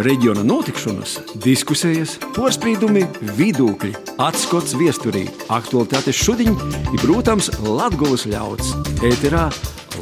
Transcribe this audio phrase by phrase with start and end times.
[0.00, 3.04] reģiona notikšanas, diskusijas, porcelāna,
[3.36, 3.92] vidūkļi,
[4.22, 6.56] atskats viesturī, aktuālitātes šodien
[6.92, 8.72] ir, protams, Latvijas ļauds.
[9.04, 9.48] Ēterā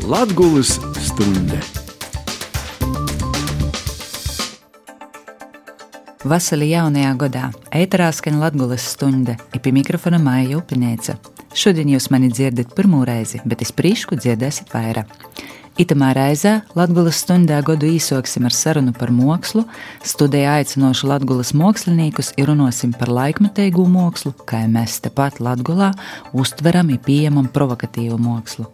[0.07, 1.61] Latvijas stunde!
[6.21, 11.17] Vasarī jaunajā gadā ēterā skan Latvijas stunde, ir pie mikrofona Maija Upinēca.
[11.57, 15.11] Šodien jūs mani dzirdat pirmo reizi, bet es prīšku dzirdēsiet vairāk.
[15.81, 19.63] Itamā reizē Latvijas stundā godu īsoksim ar sarunu par mākslu,
[20.05, 25.95] studijā aicinošu Latvijas māksliniekus ir runāsim par laikmetīgu mākslu, kā mēs tepat Latvijā
[26.37, 28.69] uztveram un pieejamam provokatīvu mākslu.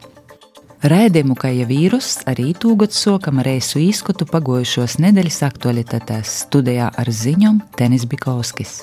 [0.82, 7.62] Raidījumu kā jau vīruss arī tūgot sokam reisu izskatu pagojušos nedēļas aktualitātēs studijā ar ziņām
[7.78, 8.80] Tenis Bikovskis.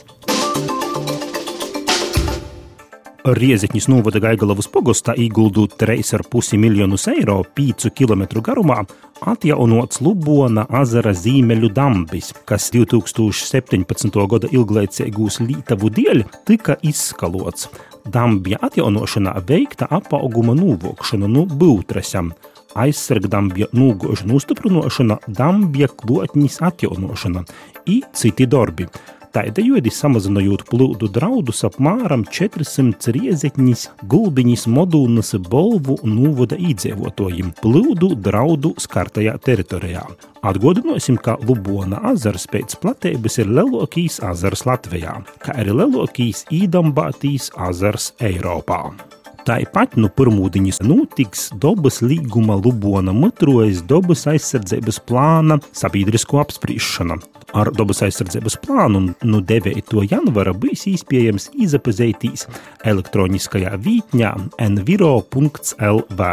[3.23, 8.81] Rieziņš novada Gaigalavas pogostā ieguldot 3,5 miljonus eiro 5 km garumā
[9.23, 14.19] atjaunots Lubona azara zīmeļu dambis, kas 2017.
[14.27, 17.69] gada ilglaicīgūs lītavu dēļ tika izskalots.
[18.03, 22.33] Dambja atjaunošanā veikta apauguma novokšana no būtresam,
[22.75, 27.47] aizsargdambja nūgožu nostiprināšana, dambja klotņas atjaunošana
[27.87, 28.91] i citi darbi.
[29.33, 39.33] Tādējādi samazinot plūdu draudus apmēram 400 riezekņas, gulbiņas, modūnas, bolvu novada iedzīvotājiem plūdu draudu skartajā
[39.41, 40.05] teritorijā.
[40.45, 48.11] Atgādināsim, ka Lubona azars pēc platības ir lielākais azars Latvijā, kā arī lielākais īdambātīs azars
[48.21, 48.83] Eiropā.
[49.43, 57.17] Tāpat no nu pirmūdiņas notiks dabas līguma Lubona mutrojas dabas aizsardzības plāna sabiedrisko apspriešana.
[57.51, 59.99] Ar dabas aizsardzības plānu no 9.
[60.07, 62.47] janvara būs iespējams izapazīties
[62.87, 64.31] elektroniskajā vītņā
[64.63, 66.29] enviro.lv.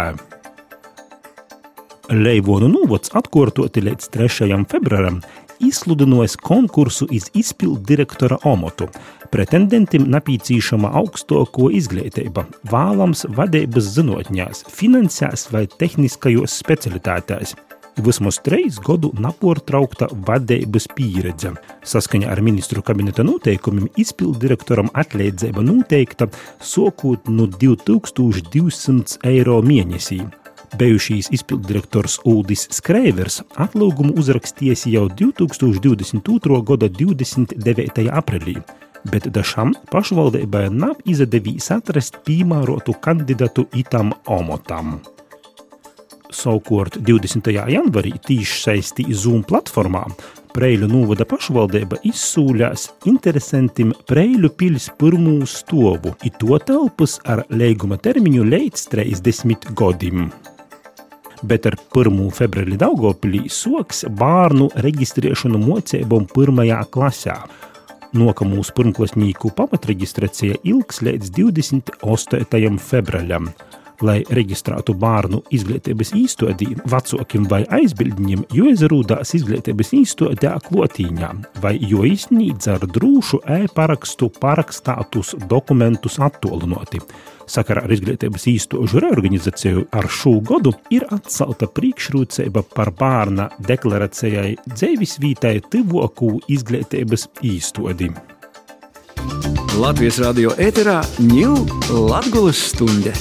[2.11, 4.55] Leivonu novads atkārtoti līdz 3.
[4.71, 5.19] februāram
[5.65, 8.89] izsludinājis konkursu iz izpildu direktora omatu.
[9.31, 17.55] Pretendentim napīcīšama augstāko izglītība, vēlams vadības zinātnēs, finansēs vai tehniskajos specialitātēs.
[18.01, 21.53] Vismaz trīs gadu nepārtraukta vadības pieredze.
[21.85, 26.31] Saskaņā ar ministru kabineta noteikumiem izpildu direktoram atlīdzība noteikta
[26.65, 30.23] sākot no 2200 eiro mēnesī.
[30.79, 36.61] Bijušīs izpilddirektors Uldis Skreivers atlūgumu uzrakstījis jau 2022.
[36.69, 38.05] gada 29.
[38.21, 38.55] aprīlī,
[39.11, 45.01] bet dažam pašvaldībai nav izdevījis atrast piemērotu kandidātu itam omotam.
[46.31, 47.51] Savukārt 20.
[47.51, 50.05] janvarī tīši saistī Zoom platformā
[50.55, 58.47] Preiļu novada pašvaldība izsūļās interesantim Preiļu pils pirmū stovu, i to telpas ar leiguma termiņu
[58.55, 60.31] līdz 30 godim
[61.43, 62.21] bet ar 1.
[62.37, 67.37] februāri Daugopilī soks bērnu reģistrēšanu mocībām pirmajā klasē.
[68.21, 72.79] Nokamūs pirmklasnīku pamatreģistrācija ilgs līdz 28.
[72.91, 73.53] februārim
[74.05, 82.07] lai reģistrētu bērnu izglītības īstodī vecākiem vai aizbildņiem, jo izrūdās izglītības īstodē klotīņā, vai jo
[82.09, 87.03] iznīdz ar drūšu e-parakstu parakstātus dokumentus attolinoti.
[87.51, 95.57] Sakarā ar izglītības īstožu reorganizāciju ar šo gadu ir atcelta priekšrocība par bērna deklarācijai dzīvesvītai
[95.73, 98.13] tuvoku izglītības īstodi.
[99.81, 101.59] Latvijas radio ēterā ņūl
[102.11, 103.15] Latvijas stunde.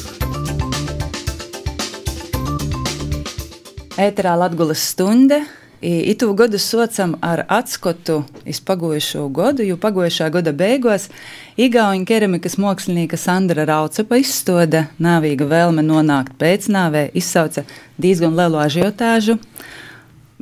[3.99, 5.41] Ēterā Latvijas stunde.
[5.81, 11.07] Itu gadu socam ar atskatu iz pagojušo gadu, jo pagojušā gada beigās
[11.55, 17.63] Igaunijas keramikas mākslinieka Sandra Raucepa izstāde Nāvīga vēlme nonākt pēcnāvē izsauca
[17.95, 19.37] diezgan lielu ažiotāžu.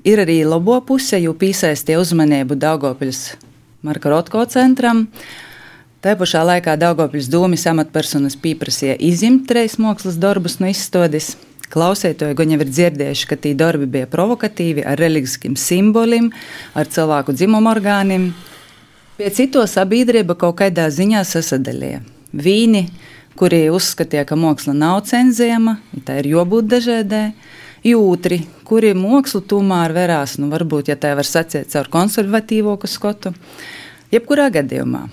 [0.01, 3.35] Ir arī labo puse, jo piesaistīja uzmanību Daugopils
[3.85, 5.05] Marka Rotko centram.
[6.01, 11.35] Tā pašā laikā Daugopils domas amatpersonas pieprasīja izņemt trejas mākslas darbus no izstādes.
[11.73, 16.30] Klausētoji gan jau ir dzirdējuši, ka tie darbi bija provokatīvi, ar reliģiskiem simboliem,
[16.80, 18.30] ar cilvēku dzimumu orgāniem.
[19.18, 22.00] Pie cito sabiedrība kaut kādā ziņā sasadalīja.
[22.31, 22.86] Vīni,
[23.39, 25.77] kuri uzskatīja, ka māksla nav cenzējama,
[26.07, 27.25] tā ir jābūt dažādai,
[27.83, 33.36] jūtri, kuri mākslu tomēr verās, nu, varbūt, ja tā var sacīt, caur konservatīvo skatu.
[34.13, 35.07] Jebkurā gadījumā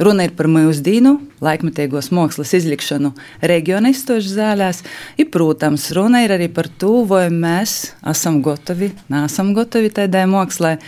[0.00, 1.10] Runa ir par mūždīnu,
[1.44, 3.10] laikmetīgos mākslas izlikšanu
[3.44, 4.80] reģiona izstošu zālēs.
[5.20, 10.78] Ir, protams, runa ir arī par to, vai mēs esam gatavi, nesam gatavi tādai mākslai,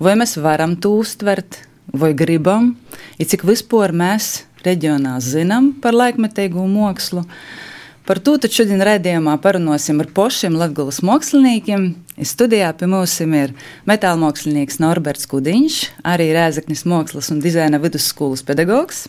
[0.00, 1.60] vai mēs varam to uztvert,
[1.92, 2.72] vai gribam,
[3.20, 7.26] ir cik vispār mēs reģionā zinām par laikmetīgo mākslu.
[8.08, 11.90] Par to taču šodien raidījumā parunāsim ar pošiem latgulas māksliniekiem.
[12.14, 13.50] Studijā pie mums ir
[13.90, 19.08] metāla mākslinieks Norberts Kudiņš, arī Rēzaknis mākslas un dizaina vidusskolas pedagogs.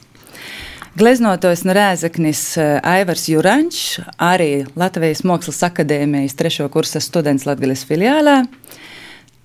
[0.98, 8.40] Gleznotojs no Rēzaknis eh, Aivars Jurančs, arī Latvijas Mākslas akadēmijas trešo kursa students Latvijas filiālē.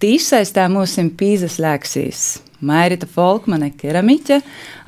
[0.00, 2.38] Tīsaistā mums ir Pīzes Lēksīs.
[2.64, 4.40] Mairita Folkmane, keramiķe,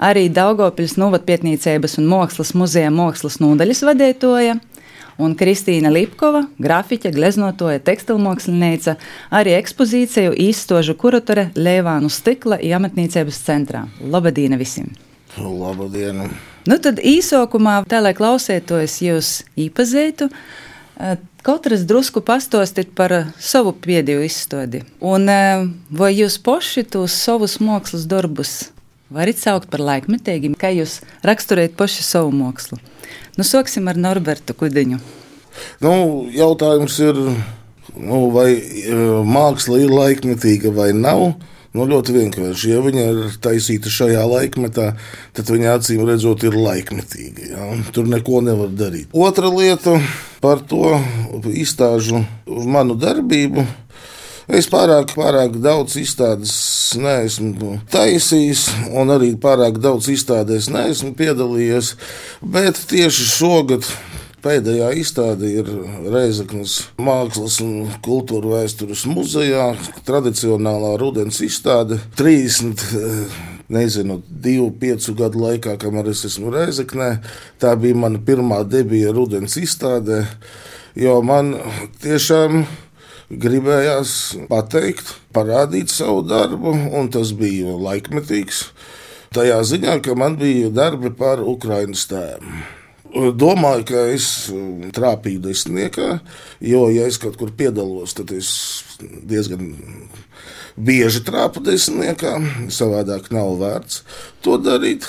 [0.04, 4.58] arī Daugopils Novatpietnīcības un Mākslas muzeja mākslas nodaļas vadītoja,
[5.22, 8.96] un Kristīna Lipkova, grafiķe, gleznotoja, tekstilmākslinieca,
[9.34, 13.86] arī ekspozīciju īstožu kuratore Leivānu stikla iemetnīcības centrā.
[14.02, 14.90] Labadīna visiem!
[15.38, 16.26] Labdien!
[16.68, 20.28] Nu tad īsākumā, tā lai klausētos jūs īpazītu,
[21.42, 24.84] Katrs drusku pastāstīt par eh, savu pēdējo izstādi.
[25.02, 28.52] Un eh, vai jūs paši tos savus mākslas darbus
[29.12, 32.78] varat saukt par laikmetīgiem, kā jūs raksturējat paši savu mākslu?
[33.38, 35.00] Nu, sāksim ar Norbertu Kudiņu.
[35.84, 35.94] Nu,
[36.32, 37.18] jautājums ir,
[37.96, 38.92] nu, vai eh,
[39.28, 41.32] māksla ir laikmetīga vai nav.
[41.72, 42.72] Nu, ļoti vienkārši.
[42.74, 44.90] Ja viņa ir taisīta šajā laikmetā,
[45.32, 47.46] tad viņa acīm redzot, ir laikmetīga.
[47.48, 47.68] Ja?
[47.96, 49.08] Tur neko nevar darīt.
[49.16, 49.96] Otra lieta
[50.44, 50.98] par to
[51.48, 53.64] izstāžu manu darbību.
[54.50, 56.54] Es pārāk, pārāk daudz izstādes
[56.98, 61.94] neesmu taisījis, un arī pārāk daudz izstādēs neesmu piedalījies.
[62.42, 63.86] Bet tieši šogad
[64.42, 65.68] Pēdējā izstāde ir
[66.10, 69.68] Reizeknas Mākslas un kultūra vēstures muzejā.
[70.02, 73.36] Tradicionālā rudens izstāde 30 eh,
[73.70, 77.12] nezinu, divu, piecu gadu laikā, kamēr es esmu Reizeknē.
[77.62, 80.24] Tā bija mana pirmā debija rudens izstādē,
[80.98, 81.54] jo man
[82.02, 82.64] tiešām
[83.40, 84.12] gribējās
[84.50, 88.66] pateikt, parādīt savu darbu, un tas bija laikmetīgs.
[89.32, 92.62] Tajā ziņā, ka man bija darbi par Ukraiņas tēmu.
[93.12, 96.14] Domāju, ka es um, trāpīju desmitniekā,
[96.64, 98.48] jo, ja es kaut kur piedalos, tad es
[99.00, 99.74] diezgan
[100.76, 102.38] bieži trāpu desmitniekā.
[102.72, 104.00] Savādāk nav vērts
[104.44, 105.08] to darīt.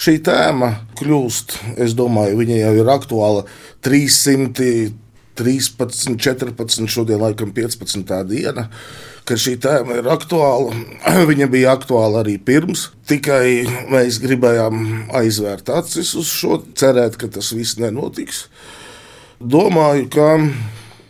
[0.00, 3.44] Šī tēma kļūst, es domāju, viņa jau ir aktuāla
[3.84, 5.03] 300.
[5.38, 8.12] 13, 14, šodien laikam 15.
[8.28, 8.68] diena,
[9.26, 10.74] ka šī tēma ir aktuāla.
[11.30, 17.52] Viņa bija aktuāla arī pirms, tikai mēs gribējām aizvērt acis uz šo, cerēt, ka tas
[17.56, 18.46] viss nenotiks.
[19.40, 20.28] Domāju, ka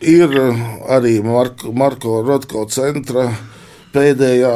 [0.05, 0.33] ir
[0.91, 3.29] arī Marko, Marko Rotko centra
[3.95, 4.55] pēdējā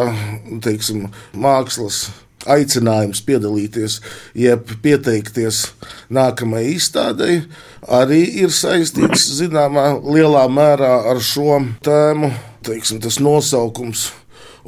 [0.66, 1.06] teiksim,
[1.38, 2.10] mākslas
[2.48, 4.00] aicinājums piedalīties,
[4.38, 5.66] jeb pieteikties
[6.14, 7.42] nākamajai izstādei,
[7.84, 12.32] arī ir saistīts zināmā lielā mērā ar šo tēmu.
[12.64, 14.10] Teiksim, tas nosaukums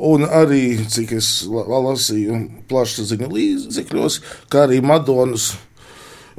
[0.01, 2.37] Un arī, cik es lasīju
[2.71, 4.15] plašsaziņu līdzekļos,
[4.49, 5.51] kā arī Madonas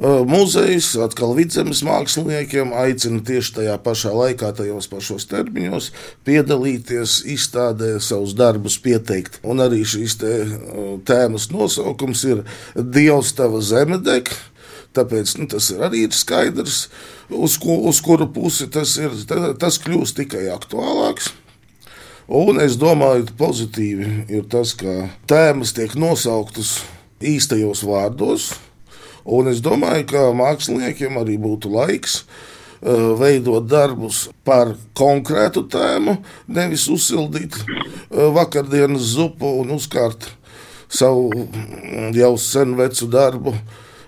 [0.01, 5.91] Muzejs atkal vidzemes māksliniekiem aicina tieši tajā pašā laikā, tajos pašos termiņos,
[6.25, 9.37] piedalīties izstādē, savus darbus pieteikt.
[9.45, 10.17] Un arī šīs
[11.05, 12.41] tēmas nosaukums ir
[12.73, 14.33] Dievs, tava zeme deg.
[14.93, 16.87] Tāpēc nu, tas ir arī ir skaidrs,
[17.33, 19.13] uz, ko, uz kuru pusi tas ir.
[19.61, 21.31] Tas kļūst tikai aktuālāks.
[22.33, 26.77] Un es domāju, ka pozitīvi ir tas, ka tēmas tiek nosauktas
[27.23, 28.53] īstajos vārdos,
[29.23, 36.17] Un es domāju, ka māksliniekiem arī būtu laiks uh, veidot darbus par konkrētu tēmu,
[36.47, 40.27] nevis uzsildīt uh, vakardienas zupu un uzkārt
[40.93, 43.55] savu mm, jau sen vecu darbu.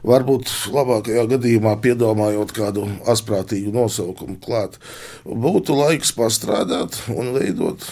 [0.05, 4.75] Varbūt labākajā gadījumā piedomājot kādu asprātīgu nosaukumu klāt,
[5.25, 7.87] būtu laiks pastrādāt un veidot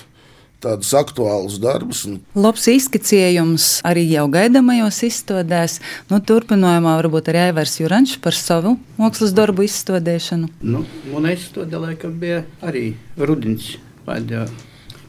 [0.64, 2.04] tādus aktuālus darbus.
[2.36, 5.80] Labs izskicējums arī jau gaidāmajos izstādēs.
[6.10, 10.52] Nu, turpinājumā varbūt arī Aivars Jurančs par savu mākslas darbu izstādēšanu.
[10.64, 13.76] Nu, un izstādē laikam bija arī Rudins.
[14.04, 14.48] Pēdējā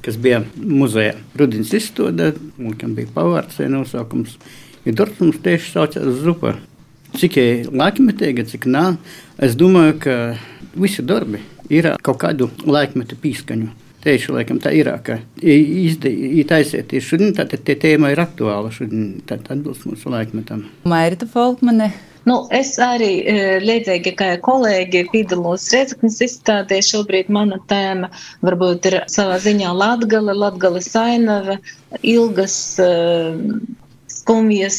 [0.04, 1.16] kas bija muzejā.
[1.38, 2.34] Rudens izstādē,
[2.80, 4.36] kam bija pavārds vai nosaukums.
[4.84, 6.58] Ja darbs mums tieši saucās Zupa.
[7.14, 7.38] Cik
[7.70, 8.96] laikmetīga, cik nā,
[9.38, 10.16] es domāju, ka
[10.74, 11.40] visi darbi
[11.72, 13.70] ir kaut kādu laikmetu pīskaņu.
[14.04, 19.46] Tieši laikam tā ir, ka iztaisiet tieši šodien, tad tie tēma ir aktuāla šodien, tad
[19.48, 20.66] atbilst mūsu laikmetam.
[20.88, 21.88] Mairita Folkmane.
[22.24, 26.78] Nu, es arī e, līdzīgi kā kolēģi piedalos Redzeknas izstādē.
[26.84, 28.08] Šobrīd mana tēma
[28.44, 31.58] varbūt ir savā ziņā Latgale, Latgale Sainava,
[32.00, 33.36] ilgas uh,
[34.08, 34.78] skumjas,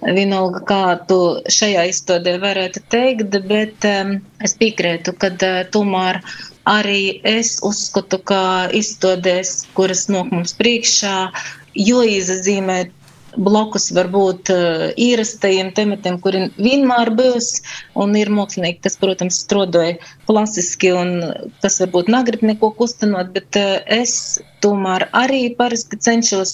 [0.00, 1.18] vienalga kā tu
[1.52, 6.22] šajā izstādē varētu teikt, bet um, es piekrītu, ka uh, tomēr
[6.68, 11.30] Arī es uzskatu, ka izstādēs, kuras nok mums priekšā,
[11.74, 12.90] jo izzīmē
[13.36, 14.50] blokus varbūt
[14.98, 17.62] ierastajiem tematiem, kuri vienmēr būs,
[17.94, 19.96] un ir mākslinieki, kas, protams, strādāja
[20.30, 21.12] klasiski un
[21.62, 23.58] kas varbūt negrib neko kustinot, bet
[23.90, 24.14] es
[24.62, 26.52] tomēr arī parasti cenšos,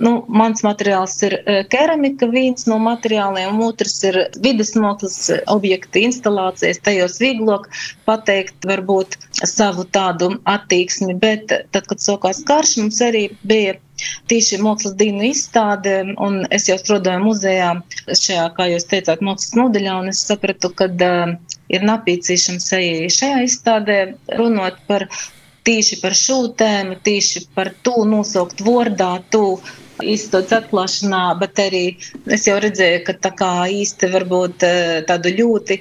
[0.00, 1.36] nu, mans materiāls ir
[1.72, 5.18] keramika, viens no materiāliem, otrs ir vidas mākslas
[5.52, 7.68] objekti, instalācijas, tajos vieglāk
[8.08, 13.76] pateikt varbūt savu tādu attieksmi, bet tad, kad sākās karš, mums arī bija
[14.30, 17.70] Tīši mākslas dienu izstāde, un es jau strādāju muzejā
[18.06, 21.32] šajā, kā jūs teicāt, mākslas nodaļā, un es sapratu, ka uh,
[21.72, 23.98] ir nepieciešams arī šajā izstādē
[24.38, 25.06] runāt par
[25.68, 29.58] tīši par šo tēmu, tīši par to nosaukt vārdā, to
[30.04, 31.84] izstādes atklāšanā, bet arī
[32.32, 34.64] es jau redzēju, ka tā kā īsti varbūt
[35.10, 35.80] tādu ļoti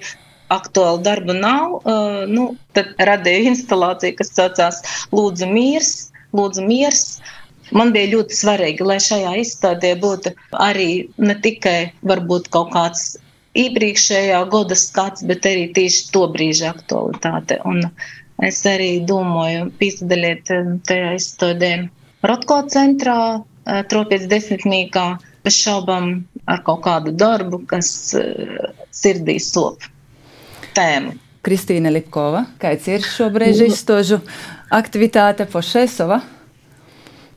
[0.51, 4.79] aktuālu darbu nav, uh, nu, tad radīju instalāciju, kas saucās
[5.11, 5.91] Lūdzu miers,
[6.35, 7.03] Lūdzu miers,
[7.75, 10.31] Man bija ļoti svarīgi, lai šajā izstādē būtu
[10.63, 13.17] arī ne tikai varbūt kaut kāds
[13.63, 17.59] iepriekšējā gada skats, bet arī tieši to brīža aktualitāte.
[17.67, 17.83] Un
[18.45, 21.71] es arī domāju, piesaistīt eh, tajā izstādē
[22.27, 23.19] Rotko centrā,
[23.65, 25.07] eh, tropiec desmitniekā,
[25.45, 29.85] bez šaubām ar kaut kādu darbu, kas eh, sirdī sop
[30.77, 31.17] tēmu.
[31.47, 34.19] Kristīna Lipkova, kāds ir šobrīd izstāžu
[34.73, 36.19] aktivitāte Pošesova?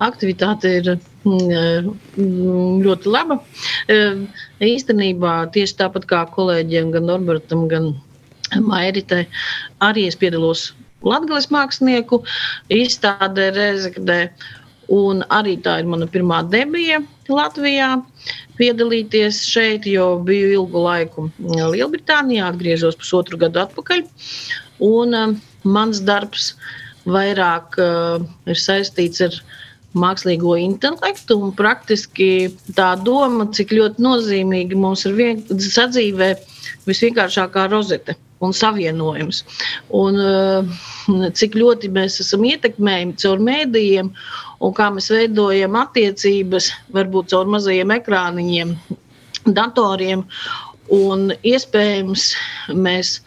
[0.00, 3.40] aktivitāte ir ļoti laba.
[3.88, 4.26] E,
[4.60, 7.94] īstenībā tieši tāpat kā kolēģiem, gan Norbertam, gan
[8.56, 9.26] Mairitai,
[9.80, 10.72] arī es piedalos
[11.02, 12.22] Latvijas mākslinieku
[12.68, 14.30] izstādē Rezekdē.
[14.90, 16.98] Un arī tā ir mana pirmā debija
[17.28, 18.02] Latvijā.
[18.58, 24.02] Piedalīties šeit, jo biju ilgu laiku Lielbritānijā, atgriezos pusotru gadu atpakaļ.
[24.82, 26.56] Un uh, mans darbs
[27.06, 28.18] vairāk uh,
[28.50, 29.54] ir saistīts ar uh,
[29.98, 31.38] mākslīgo intelektu.
[31.58, 36.34] Praktiski tā doma, cik ļoti nozīmīgi mums ir vien, sadzīvē
[36.88, 39.42] visvienkāršākā rozete un savienojums.
[39.96, 44.12] Un, uh, cik ļoti mēs esam ietekmējami caur mēdījiem
[44.60, 48.74] un kā mēs veidojam attiecības, varbūt caur mazajiem ekrāniņiem,
[49.58, 50.24] datoriem.
[50.90, 52.32] Un iespējams,
[52.74, 53.20] mēs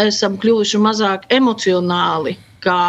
[0.00, 2.80] esam kļuvuši mazāk emocionāli kā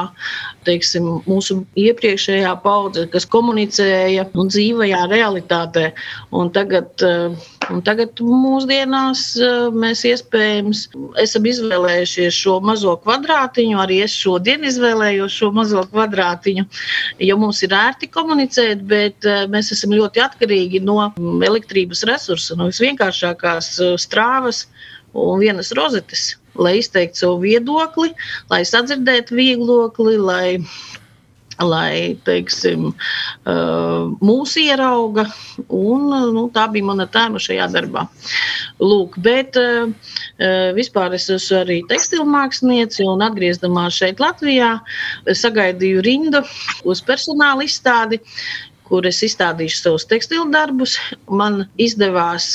[0.67, 5.91] teiksim, mūsu iepriekšējā paudze, kas komunicēja un dzīvajā realitātē.
[6.35, 7.35] Un tagad, eh,
[7.71, 10.87] un tagad mūsdienās eh, mēs iespējams
[11.23, 16.67] esam izvēlējušies šo mazo kvadrātiņu, arī es šodien izvēlējos šo mazo kvadrātiņu,
[17.29, 20.99] jo mums ir ērti komunicēt, bet eh, mēs esam ļoti atkarīgi no
[21.47, 24.65] elektrības resursa, no visvienkāršākās strāvas
[25.17, 28.13] un vienas rozetes lai izteiktu savu viedokli,
[28.51, 30.47] lai sadzirdētu viedokli, lai
[31.65, 32.91] lai teiksim,
[34.21, 35.25] mūs ierauga.
[35.73, 38.05] Un, nu, tā bija mana tēma šajā darbā.
[38.83, 39.57] Lūk, bet
[40.77, 44.75] vispār es esmu arī tekstilmāksliniece un atgriezamās šeit Latvijā
[45.25, 46.43] sagaidīju rindu
[46.85, 48.21] uz personāla izstādi
[48.87, 50.95] kur es izstādīšu savus tekstilu darbus.
[51.29, 52.47] Man izdevās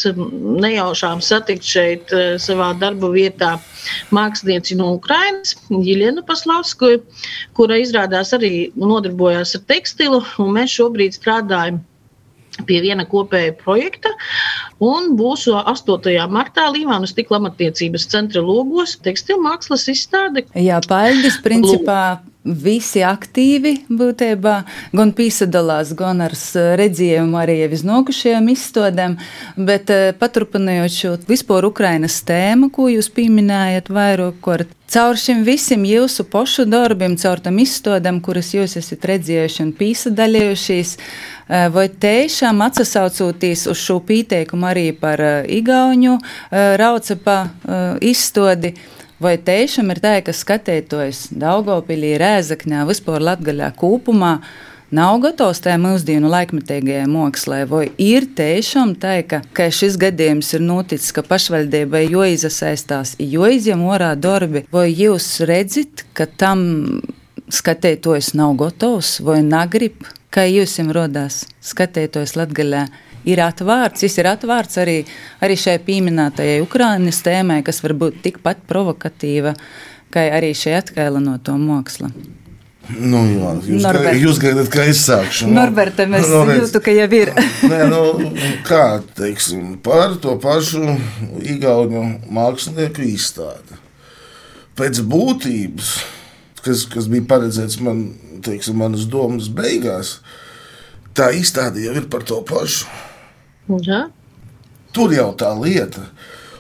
[0.65, 3.53] nejaušām satikt šeit, eh, savā darba vietā,
[4.11, 6.97] mākslinieci no Ukrainas, Jiļenu Paslavsku,
[7.55, 11.83] kura izrādās arī nodarbojās ar tekstilu, un mēs šobrīd strādājam
[12.67, 14.12] pie viena kopēja projekta.
[14.83, 16.27] Un būs 8.
[16.33, 20.45] martā Līvānas stikla amatniecības centra logos tekstilmākslas izstāde.
[20.59, 22.03] Jā, paļģis principā
[22.45, 24.55] visi aktīvi būtībā
[24.97, 26.35] gan piesadalās, gan ar
[26.81, 29.17] redzējumu arī jau iznākušajām izstādēm,
[29.57, 34.73] bet eh, paturpinājot šo vispār Ukrainas tēmu, ko jūs pieminējat vairāk kārt.
[34.93, 40.97] Caur šim visam jūsu pašu darbam, caur tam izstādēm, kuras jūs esat redzējuši un piesadalījušies,
[40.99, 46.19] eh, vai tiešām atsaucoties uz šo pieteikumu arī par eh, Igauņu
[46.53, 47.37] raucapa
[48.03, 48.73] izstādi,
[49.23, 54.33] Vai tiešām ir tā, ka skatītājs Daugopilī, Rēzakņā, vispār Latgaļā kopumā
[54.91, 60.64] nav gatavs tajā mūsdienu laikmetīgajai mākslē, vai ir tiešām tā, ka, ka šis gadījums ir
[60.67, 66.67] noticis, ka pašvaldībai joizasaistās, joizņem orā darbi, vai jūs redzat, ka tam
[67.52, 69.21] skatītājs nav gatavs?
[69.23, 70.02] Vai negrib,
[70.35, 72.87] kā jūs jums rodās skatītājs Latgaļā?
[73.29, 74.05] Ir atvērts.
[74.05, 74.99] Viņš ir atvērts arī,
[75.45, 79.55] arī šai pieminētajai Ukraiņas tēmai, kas var būt tikpat provokatīva,
[80.12, 82.12] kā arī šī atkaila no to māksla.
[82.91, 84.19] Nu, jā, jūs, Norbert.
[84.19, 85.47] jūs gaidat, ka es sākšu.
[85.47, 87.31] Nu, Norberta, mēs nu, jūtu, ka jau ir.
[87.71, 88.33] Nē, nu,
[88.67, 90.97] kā teiksim, par to pašu
[91.55, 92.02] Igauņu
[92.35, 93.79] mākslinieku izstādi.
[94.76, 95.93] Pēc būtības,
[96.64, 98.02] kas, kas bija paredzēts man,
[98.43, 100.17] teiksim, manas domas beigās,
[101.14, 102.91] tā izstāde jau ir par to pašu
[103.69, 104.07] Jā.
[104.92, 106.04] Tur jau tā lieta.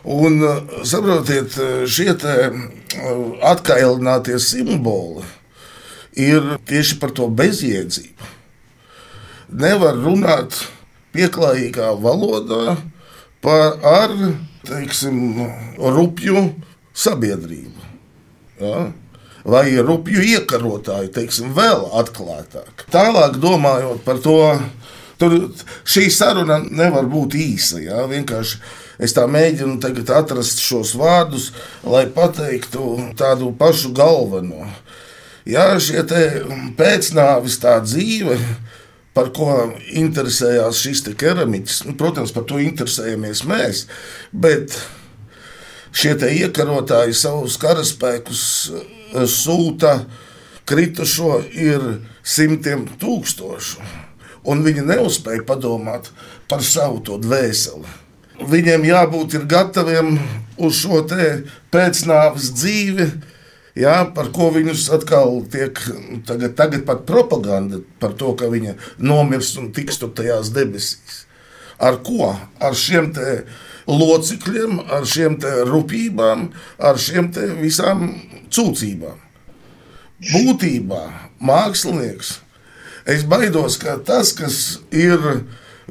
[0.02, 0.40] Un
[0.88, 1.54] saprotiet,
[1.86, 2.14] šie
[3.46, 5.22] atkailinātie simboli
[6.18, 8.30] ir tieši par to bezjēdzību.
[9.52, 10.56] Nevar runāt
[11.14, 12.78] pieklājīgā valodā
[13.44, 14.14] par ar,
[14.66, 15.38] teiksim,
[15.78, 16.48] rupju
[16.94, 17.88] sabiedrību.
[18.62, 18.90] Ja?
[19.42, 22.86] Vai rupju iekarotāju, teiksim, vēl atklātāk.
[22.94, 24.38] Tālāk domājot par to,
[25.22, 25.38] tur
[25.86, 27.78] šī saruna nevar būt īsa.
[27.82, 28.02] Ja?
[28.10, 28.58] Vienkārši
[29.02, 29.78] es tā mēģinu
[30.18, 31.52] atrast šos vārdus,
[31.86, 34.66] lai pateiktu tādu pašu galveno.
[35.48, 36.04] Jā, šie
[36.78, 38.36] pēcnāvis tā dzīve,
[39.12, 41.82] par ko interesējās šis keramiķis.
[41.88, 43.86] Nu, protams, par to interesējamies mēs,
[44.32, 44.76] bet
[45.92, 49.98] šie iekarotāji savus karaspēkus eh, sūta
[50.68, 51.84] kritušo ir
[52.22, 53.82] simtiem tūkstošu,
[54.48, 56.10] un viņi neuzspēja padomāt
[56.50, 57.98] par savu to dvēseli.
[58.48, 60.16] Viņiem jābūt gataviem
[60.58, 61.04] uz šo
[61.72, 63.10] pēcnāvas dzīvi,
[63.72, 65.78] Jā, par ko viņus atkal tiek
[66.28, 71.22] tagad, tagad pat propaganda par to, ka viņa nomirs un tiks tur tajās debesīs.
[71.80, 72.34] Ar ko?
[72.60, 73.08] Ar šiem
[73.88, 75.38] locekļiem, ar šiem
[75.70, 76.44] rūpībām,
[76.84, 77.32] ar šiem
[77.62, 78.04] visām
[78.52, 79.16] cūcībām.
[80.28, 81.02] Būtībā
[81.40, 82.41] mākslinieks,
[83.06, 85.18] es baidos, ka tas, kas ir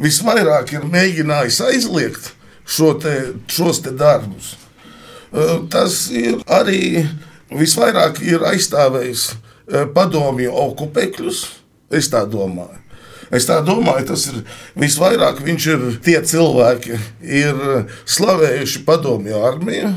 [0.01, 2.31] visvairāk ir mēģinājis aizliegt
[2.65, 3.15] šo te,
[3.51, 4.55] šos te darbus,
[5.33, 7.07] eh, tas ir arī
[7.51, 11.41] visvairāk ir aizstāvējis eh, padomju okupēkļus.
[11.91, 12.79] Es tā domāju.
[13.31, 14.41] Es tā domāju, tas ir
[14.79, 15.39] visvairāk.
[15.43, 17.59] Viņš ir tie cilvēki, ir
[18.03, 19.91] slavējuši padomju armiju.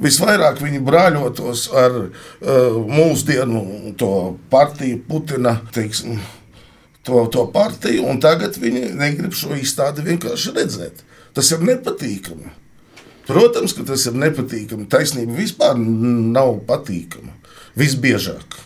[0.00, 3.92] Visvairāk viņi brāļotos ar uh, mūsdienu
[4.50, 6.16] partiju, Putina teiksim,
[7.10, 11.04] to, to partiju, un tagad viņi negrib šo izstādi vienkārši redzēt.
[11.34, 12.54] Tas ir nepatīkami.
[13.28, 14.88] Protams, ka tas ir nepatīkami.
[14.90, 17.36] Taisnība vispār nav patīkama.
[17.78, 18.56] Visbiežāk.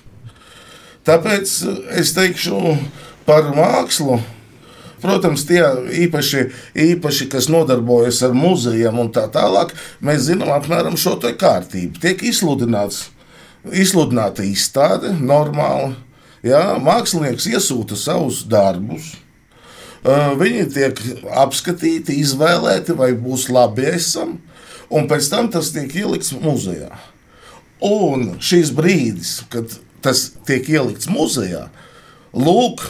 [1.05, 1.51] Tāpēc
[2.01, 2.79] es teikšu
[3.27, 4.23] par mākslu.
[5.05, 5.61] Protams, tie
[6.07, 6.47] īpaši,
[6.81, 12.01] īpaši, kas nodarbojas ar muzejiem un tā tālāk, mēs zinām apmēram šo kārtību.
[12.01, 13.11] Tiek izsludināts,
[13.69, 15.93] izsludināta izstāde normāli.
[16.45, 19.15] Jā, mākslinieks iesūta savus darbus.
[20.05, 20.99] Viņi tiek
[21.41, 24.37] apskatīti, izvēlēti, vai būs labi esam
[24.93, 26.91] un pēc tam tas tiek ielikts muzejā.
[27.85, 29.73] Un šis brīdis, kad
[30.05, 31.67] tas tiek ielikts muzejā,
[32.37, 32.85] lūk,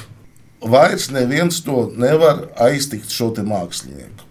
[0.65, 4.27] vairs neviens to nevar aiztikt šo mākslinieku.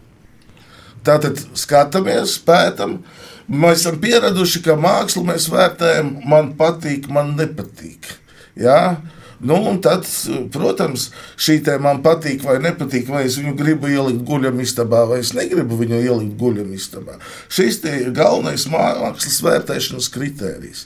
[1.03, 3.01] Tātad skatāmies, pētām.
[3.47, 8.07] Mēs esam pieraduši, ka mākslu mēs vērtējam, man patīk, man nepatīk.
[8.59, 9.01] Ja?
[9.43, 10.05] Nu, tad,
[10.53, 15.33] protams, šī tēma man patīk vai nepatīk, vai es viņu gribu ielikt guļamistabā, vai es
[15.35, 17.17] negribu viņu ielikt guļamistabā.
[17.51, 20.85] Šis ir galvenais mākslas vērtēšanas kritērijs.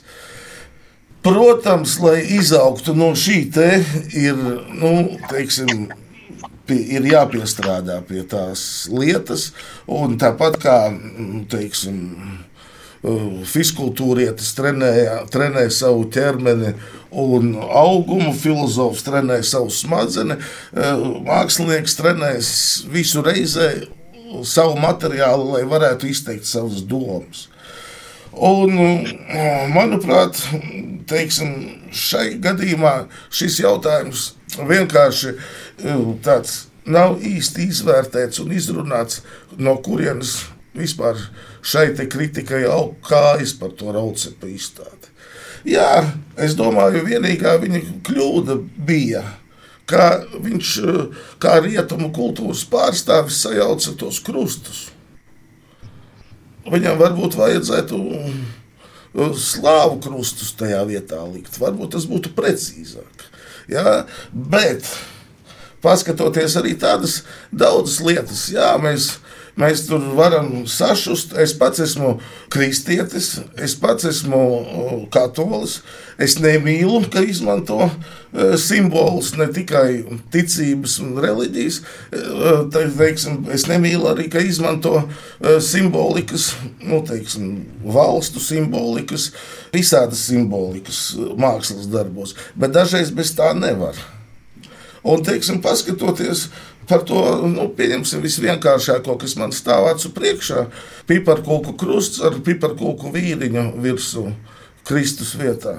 [1.22, 3.70] Protams, lai izaugtu no šī te,
[4.18, 4.42] ir,
[4.80, 4.92] nu,
[5.30, 5.86] teiksim,
[6.74, 9.52] ir jāpiestrādā pie tās lietas,
[9.86, 10.78] un tāpat kā,
[11.50, 12.02] teiksim,
[13.48, 16.72] Fiskultūrietis trenēja, trenēja savu ķermeni
[17.14, 20.42] un augumu, filozofs trenēja savu smadzenes,
[21.28, 22.50] mākslinieks trenēs
[22.90, 23.70] visu reizē
[24.44, 27.46] savu materiālu, lai varētu izteikt savas domas.
[28.34, 28.74] Un,
[29.72, 30.36] manuprāt,
[31.08, 31.54] teiksim,
[31.94, 35.32] šai gadījumā šis jautājums vienkārši
[36.26, 39.22] tāds nav īsti izvērtēts un izrunāts,
[39.56, 40.42] no kurienes
[40.76, 41.18] vispār
[41.62, 45.12] šai kritikai aug kājas par to raucepu izstādi.
[45.68, 46.04] Jā,
[46.38, 49.24] es domāju, vienīgā viņa kļūda bija,
[49.88, 50.74] ka viņš
[51.42, 54.86] kā rietumu kultūras pārstāvis sajauca tos krustus.
[56.68, 57.98] Viņam varbūt vajadzētu
[59.16, 61.56] slāvu krustus tajā vietā likt.
[61.60, 63.24] Varbūt tas būtu precīzāk.
[63.72, 64.04] Ja?
[64.32, 64.86] Bet,
[65.84, 69.16] paskatoties arī tādas daudzas lietas, jā, mēs
[69.58, 71.32] Mēs tur varam sašust.
[71.42, 72.12] Es pats esmu
[72.52, 74.42] kristietis, es pats esmu
[75.10, 75.80] katolis.
[76.18, 81.80] Es nemīlu, ka izmanto e, simbolus ne tikai ticības un reliģijas.
[82.10, 82.22] E,
[82.74, 89.32] Te, teiksim, es nemīlu arī, ka izmanto e, simbolikas, nu, teiksim, valstu simbolikas,
[89.74, 91.02] visādas simbolikas
[91.38, 92.36] mākslas darbos.
[92.58, 93.98] Bet dažreiz bez tā nevar.
[95.06, 96.48] Un, teiksim, paskatoties
[96.88, 100.66] par to, nu, pieņemsim visvienkāršāko, kas man stāv acu priekšā-
[101.10, 104.32] piparkūku krusts ar piparkūku vīriņu virsū
[104.88, 105.76] Kristus vietā.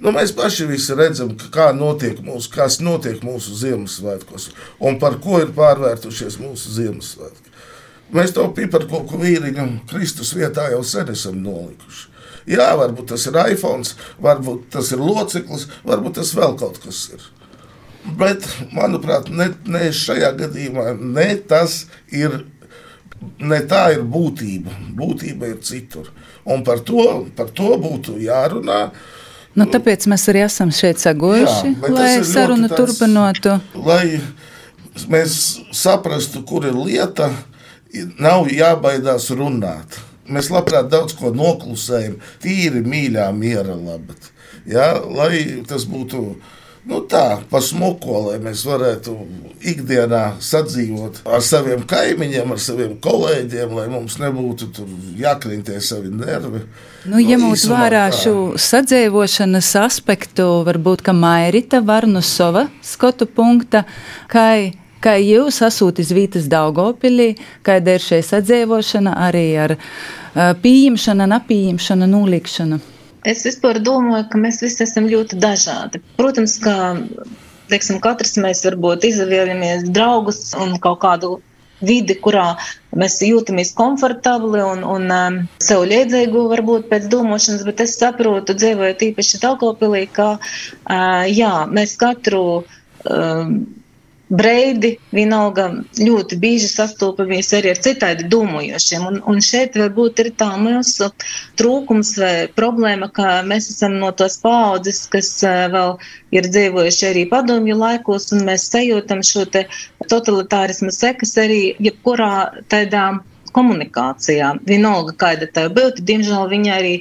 [0.00, 4.48] Nu, mēs paši visi redzam, kā notiek mūsu, kas notiek mūsu Ziemassvētkos
[4.80, 7.52] un par ko ir pārvērtušies mūsu Ziemassvētki.
[8.10, 12.08] Mēs to piparkoku vīriņu Kristus vietā jau sen esam nolikuši.
[12.48, 13.84] Jā, varbūt tas ir iPhone,
[14.24, 17.28] varbūt tas ir loceklis, varbūt tas vēl kaut kas ir.
[18.20, 22.42] Bet, manuprāt, ne, ne šajā gadījumā ne tas ir.
[23.36, 24.72] Ne tā ir būtība.
[24.96, 26.06] Būtība ir citur.
[26.48, 28.86] Un par to, par to būtu jārunā.
[29.58, 33.58] Nu, tāpēc mēs arī esam šeit sagojuši, Jā, lai sarunu turpinātu.
[33.84, 34.20] Lai
[35.10, 35.34] mēs
[35.76, 37.28] saprastu, kur ir lieta,
[38.16, 39.98] nav jābaidās runāt.
[40.30, 44.30] Mēs labprāt daudz ko noklusējam, tīri mīļā, miera labad.
[44.70, 46.36] Ja, lai tas būtu
[46.88, 49.14] nu tā, pa smuko, lai mēs varētu
[49.72, 54.86] ikdienā sadzīvot ar saviem kaimiņiem, ar saviem kolēģiem, lai mums nebūtu
[55.20, 56.64] jākrintie savi nervi.
[57.08, 63.84] Nu, ņemot nu, vērā šo sadzīvošanas aspektu, varbūt Mairita Varnusova skotu punkta,
[64.28, 64.50] kā
[65.00, 67.32] kā jūs esat iz vītas Daugopilī,
[67.64, 69.76] kāda ir šī sadzīvošana arī ar
[70.36, 72.80] pieņemšanu, nepieņemšanu, nulīkšanu.
[73.28, 76.00] Es vispār domāju, ka mēs visi esam ļoti dažādi.
[76.16, 76.74] Protams, ka
[77.70, 81.38] teiksim, katrs mēs varbūt izvēlamies draugus un kaut kādu
[81.84, 82.54] vidi, kurā
[82.96, 89.04] mēs jūtamies komfortabli un, un um, sev liedzīgu, varbūt pēc domāšanas, bet es saprotu, dzīvojot
[89.10, 92.62] īpaši Daugopilī, ka uh, jā, mēs katru.
[93.08, 93.79] Um,
[94.30, 95.64] Breidi vienalga
[95.98, 99.06] ļoti bieži sastopamies arī ar citādi domājošiem.
[99.08, 101.08] Un, un šeit varbūt ir tā mūsu
[101.58, 105.96] trūkums vai problēma, ka mēs esam no tos paudzes, kas eh, vēl
[106.38, 112.32] ir dzīvojuši arī padomju laikos, un mēs sajūtam šo totalitārismu sekas arī jebkurā
[112.70, 113.08] tādā
[113.56, 114.52] komunikācijā.
[114.68, 116.92] Vienalga, kāda tā būtu, diemžēl viņa arī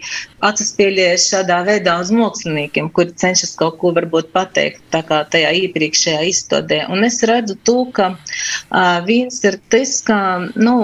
[0.46, 6.24] atsaspēlējas šādā veidā uz māksliniekiem, kuri cenšas kaut ko varbūt pateikt, tā kā tajā iepriekšējā
[6.32, 6.84] izstādē.
[6.94, 10.20] Un es redzu to, ka uh, viens ir tas, ka,
[10.56, 10.76] nu,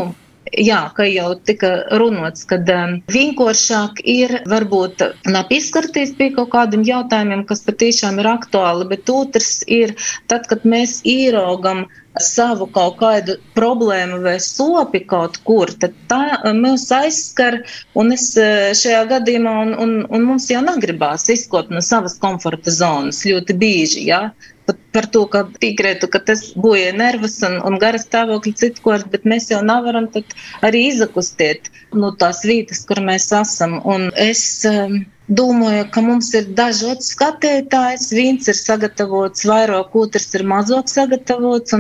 [0.54, 7.46] jā, ka jau tika runāts, ka um, vienkāršāk ir varbūt nepieskarties pie kaut kādiem jautājumiem,
[7.50, 9.96] kas patiešām ir aktuāli, bet otrs ir
[10.30, 11.86] tad, kad mēs īraugam
[12.22, 17.60] savu kaut kādu problēmu vai sopi kaut kur, tad tā mūs aizskar,
[17.98, 22.72] un es uh, šajā gadījumā, un, un, un mums jau negribās izkot no savas komforta
[22.72, 24.06] zonas ļoti bieži.
[24.14, 24.30] Ja?
[24.68, 29.28] Pat par to, ka piekrītu, ka tas boja nervus un, un garas stāvokļi citkārt, bet
[29.30, 30.08] mēs jau nevaram
[30.66, 33.78] arī izakustēt no tās vietas, kur mēs esam.
[33.84, 38.12] Un es um, domāju, ka mums ir dažāds skatītājs.
[38.16, 41.76] Viens ir sagatavots vairāk, otrs ir mazāk sagatavots,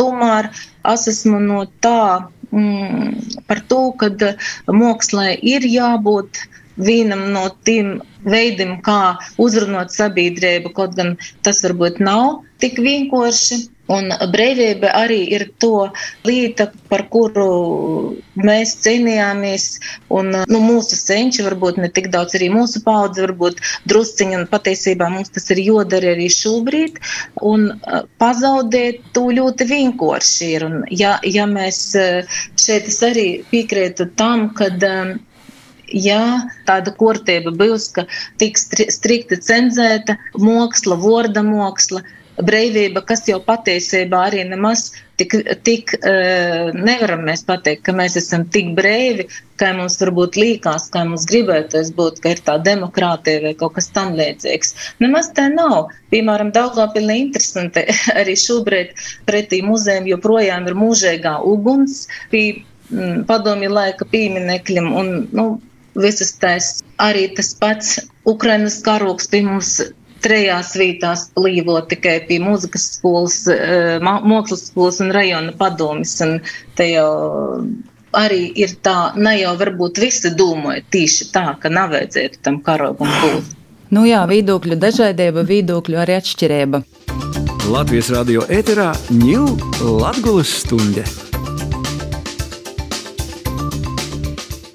[0.00, 0.50] tomēr
[0.94, 4.10] es esmu no tā mm, par to, ka
[4.68, 6.44] mākslā ir jābūt
[6.76, 13.66] vienam no tiem veidiem, kā uzrunāt sabiedrību, kaut gan tas varbūt nav tik vienkārši.
[13.90, 15.88] Un brīvība arī ir to
[16.22, 17.46] lieta, par kuru
[18.38, 19.64] mēs cīnījāmies.
[20.14, 23.58] Un, nu, mūsu senči, varbūt ne tik daudz arī mūsu paudze, varbūt
[23.90, 27.00] drusciņi, un patiesībā mums tas ir jodara arī šobrīd.
[27.50, 27.66] Un
[28.22, 30.68] pazaudēt to ļoti vienkārši ir.
[30.68, 31.82] Un, ja, ja mēs
[32.62, 34.78] šeit arī piekrītu tam, kad
[35.92, 38.06] ja tāda kārtība būs, ka
[38.40, 42.02] tiks strikti cenzēta māksla, vorda māksla,
[42.40, 45.34] brīvība, kas jau patiesībā arī nemaz tik,
[45.66, 49.26] tik uh, nevaram mēs pateikt, ka mēs esam tik brīvi,
[49.60, 53.90] kā mums varbūt līkās, kā mums gribētos būt, ka ir tā demokrātija vai kaut kas
[53.94, 54.74] tam līdzīgs.
[55.04, 55.92] Nemaz tā nav.
[56.14, 57.84] Piemēram, Daugavpilī interesanti
[58.20, 58.94] arī šobrīd
[59.28, 62.62] pretī muzejam joprojām ir mūžīgā uguns pie
[63.28, 65.44] padomju laika pieminekļiem un, nu,
[65.94, 67.98] visas tās arī tas pats
[68.28, 69.78] Ukrainas karoks pie mums
[70.24, 76.18] trejās vietās plīvo tikai pie mūzikas skolas, eh, mākslas skolas un rajona padomis.
[76.20, 76.40] Un
[76.76, 77.64] te jau
[78.12, 83.08] arī ir tā, ne jau varbūt visi domāja tieši tā, ka nav vajadzētu tam karogam
[83.22, 83.56] būt.
[83.90, 86.84] Nu jā, viedokļu dažādība, viedokļu arī atšķirība.
[87.70, 89.50] Latvijas radio ēterā ņūl
[90.00, 91.29] Latgulas stunde.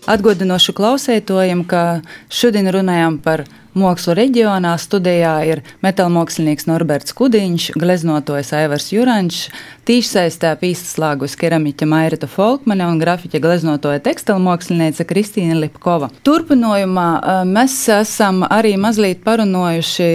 [0.05, 8.85] Atgādinošu klausētojiem, ka šodien runājam par Mākslu reģionā studijā ir metālmākslinieks Norberts Kudiņš, gleznotojs Aivars
[8.93, 9.49] Jurančs,
[9.89, 16.11] tīšsaistē pīslāgus keramiķa Mairita Folkmane un grafiķa gleznotoja tekstilmākslinieca Kristīna Lipkova.
[16.23, 17.09] Turpinājumā
[17.49, 20.07] mēs esam arī mazliet parunājuši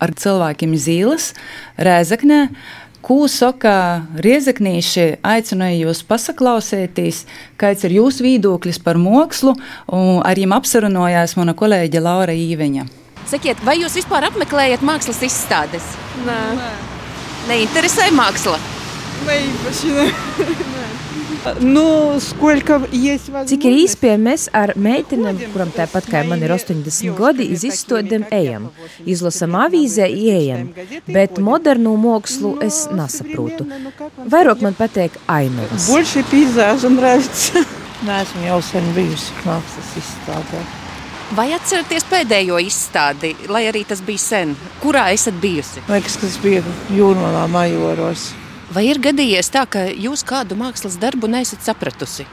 [0.00, 1.34] ar cilvēkiem Zīles,
[1.76, 2.46] Rēzaknē.
[3.04, 7.18] Ko saka riezeknīši, aicināju jūs pasaklausēties,
[7.60, 9.52] kāds ir jūsu viedoklis par mākslu,
[9.92, 12.86] un ar jums apsarunājās mana kolēģe Laura Īveņa.
[13.28, 15.84] Sakiet, vai jūs vispār apmeklējat mākslas izstādes?
[16.24, 16.40] Nē,
[17.50, 18.56] Neinteresē māksla.
[19.28, 19.96] ne īpaši.
[20.00, 21.03] Ne.
[21.59, 27.47] Nu, сколько есть Cik ir īspējams ar meitenēm, kuram tāpat kā man ir 80 gadi,
[27.53, 28.69] iz izstādēm ejam,
[29.05, 30.69] izlasam avīzē, ejam,
[31.07, 33.67] bet modernu mākslu es nesaprotu.
[34.33, 35.87] Vairāk man patīk ainavas.
[35.89, 37.63] Больше пейзажа нравится.
[38.03, 40.61] Neesmu jau sen bijusi mākslas izstādē.
[41.35, 44.53] Vai atceraties pēdējo izstādi, lai arī tas bija sen?
[44.81, 45.83] Kurā esat bijusi?
[45.85, 46.63] Liekas, ka tas bija
[46.95, 48.31] jūrmalā majoros.
[48.73, 52.27] Vai ir gadījies tā, ka jūs kādu mākslas darbu nesat sapratusi?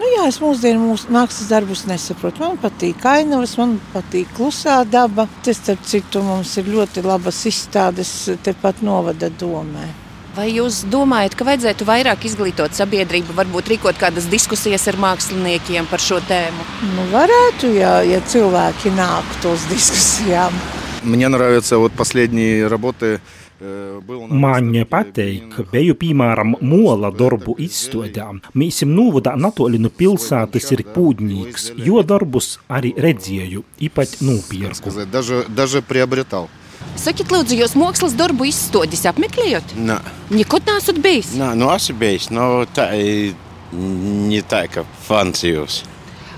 [0.00, 2.40] Nu, jā, es mūsdienu mūsu mākslas darbus nesaprotu.
[2.40, 5.26] Man patīk ainavas, man patīk klusā daba.
[5.44, 8.12] Tas, starp citu, mums ir ļoti labas izstādes
[8.44, 9.88] tepat novada domē.
[10.36, 16.00] Vai jūs domājat, ka vajadzētu vairāk izglītot sabiedrību, varbūt rīkot kādas diskusijas ar māksliniekiem par
[16.00, 16.68] šo tēmu?
[16.94, 20.54] Nu, varētu, ja, ja cilvēki nāktu uz diskusijām.
[21.02, 23.20] Мне нравятся вот последние работы.
[23.55, 28.27] Māņa pateik, biju piemēram mola darbu izstodē.
[28.51, 34.91] Mīsim nūvada Natolinu pilsētas ir pūdnīgs, jo darbus arī redzēju, īpat nūpierku.
[35.07, 36.51] Daži, daži priobretal.
[36.99, 39.73] Sakiet, lūdzu, jūs mākslas darbu izstādījis, apmeklējot?
[39.79, 39.97] Nē,
[40.35, 41.33] nekad neesat bijis.
[41.39, 45.83] Nē, nu esmu bijis, nu tā ir tā, ka fans jūs.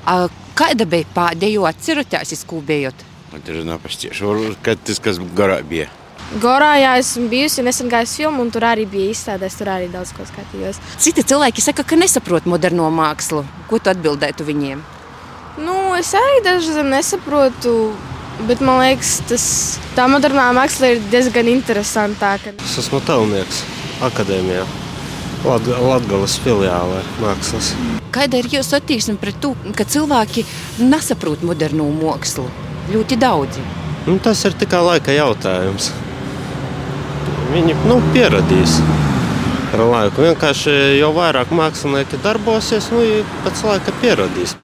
[0.05, 0.27] A,
[0.57, 3.05] kāda bija pēdējo atceroties, ko bijāt?
[3.31, 5.89] Man nu, ir nepastieši, nu, kad tas, kas garā bija.
[6.35, 9.55] Gorā, jā, esmu bijusi nesen gājusi filmu, un tur arī bija izstādēs.
[9.55, 10.79] Tur arī daudz ko skatījos.
[10.99, 13.45] Citi cilvēki saka, ka nesaprot moderno mākslu.
[13.69, 14.81] Ko tu atbildētu viņiem?
[15.63, 17.71] Nu, es arī dažreiz nesaprotu,
[18.49, 19.45] bet man liekas, tas,
[19.95, 22.51] tā modernā māksla ir diezgan interesantāka.
[22.59, 23.63] Es esmu Telnieks
[24.03, 24.65] akadēmijā,
[25.47, 27.71] Latgales filiālē mākslas.
[28.11, 30.43] Kāda ir jūsu attieksme pret to, ka cilvēki
[30.83, 32.49] nesaprot moderno mākslu?
[32.91, 33.63] Ļoti daudzi.
[34.07, 35.89] Nu, tas ir tikai laika jautājums.
[37.53, 38.77] Viņi nu, pieradīs
[39.73, 40.25] ar laiku.
[40.27, 43.03] Vienkārši jau vairāk mākslinieki darbosies, nu,
[43.45, 44.57] pēc laika pieradīs.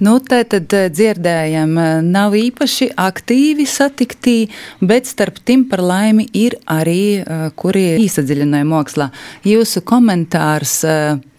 [0.00, 4.36] Nu, tā tad eh, dzirdējam, eh, nav īpaši aktīvi satiktī,
[4.80, 9.10] bet starp tiem par laimi ir arī, eh, kuri īsadziļināja mākslā.
[9.44, 10.78] Jūsu komentārs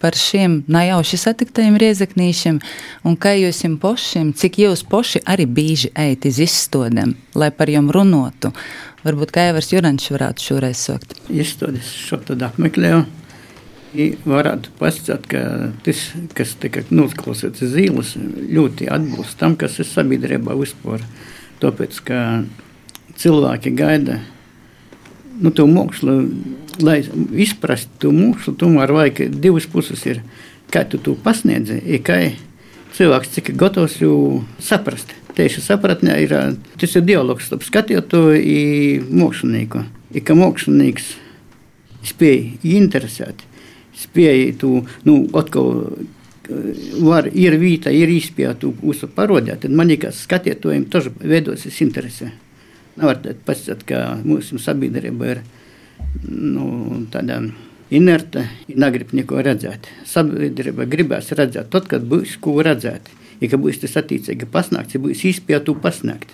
[0.02, 2.60] par šiem najauši satiktajiem riezeknīšiem
[3.04, 7.70] un kā jūs jums pošiem, cik jūs poši arī bīži eit iz izstodēm, lai par
[7.70, 8.52] jums runotu.
[9.02, 11.16] Varbūt Kaivars Jurančs varētu šoreiz sokt.
[11.30, 13.02] Izstādes šo tad apmeklēju.
[13.92, 15.40] Varētu pasakāt, ka
[15.84, 18.14] tas, kas tika noklausīts zīles,
[18.48, 21.04] ļoti atbilst tam, kas ir sabiedrībā vispār.
[21.60, 22.20] Tāpēc, ka
[23.20, 24.22] cilvēki gaida
[25.42, 26.16] nu, to mākslu,
[26.80, 27.02] lai
[27.44, 30.22] izprastu to mākslu, tomēr vajag divas puses ir,
[30.72, 32.18] kā tu to pasniedzi, ir kā
[32.96, 35.12] cilvēks cik gatavs jau saprast.
[35.36, 36.34] Tieši sapratnē ir,
[36.80, 38.40] tas ir dialogs starp skatītāju
[39.06, 39.84] un mākslinieku.
[40.12, 41.14] Ir ka mākslinieks
[42.04, 43.44] spēj interesēt,
[44.02, 45.72] spēj to, nu, atkal
[47.02, 52.32] var, ir vieta, ir izpēja to visu parodēt, tad man liekas, skatītājiem tas veidosies interese.
[52.98, 55.42] Nevar pasakāt, ka mūsu sabiedrība ir
[56.28, 57.40] nu, tāda
[57.92, 59.88] inerta, negrib neko redzēt.
[60.08, 63.08] Sabiedrība gribēs redzēt, tad, kad būs ko redzēt.
[63.42, 66.30] Ja ka būs tas attiecīgi pasniegts, ja būs izpēja to pasniegt.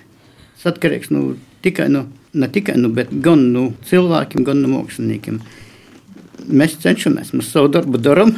[0.58, 2.04] Tas atkarīgs nu, tikai no,
[2.34, 5.38] ne tikai no, bet gan no cilvēkiem, gan no māksliniekiem.
[6.46, 8.34] Mēs cenšamies, mēs savu darbu darām,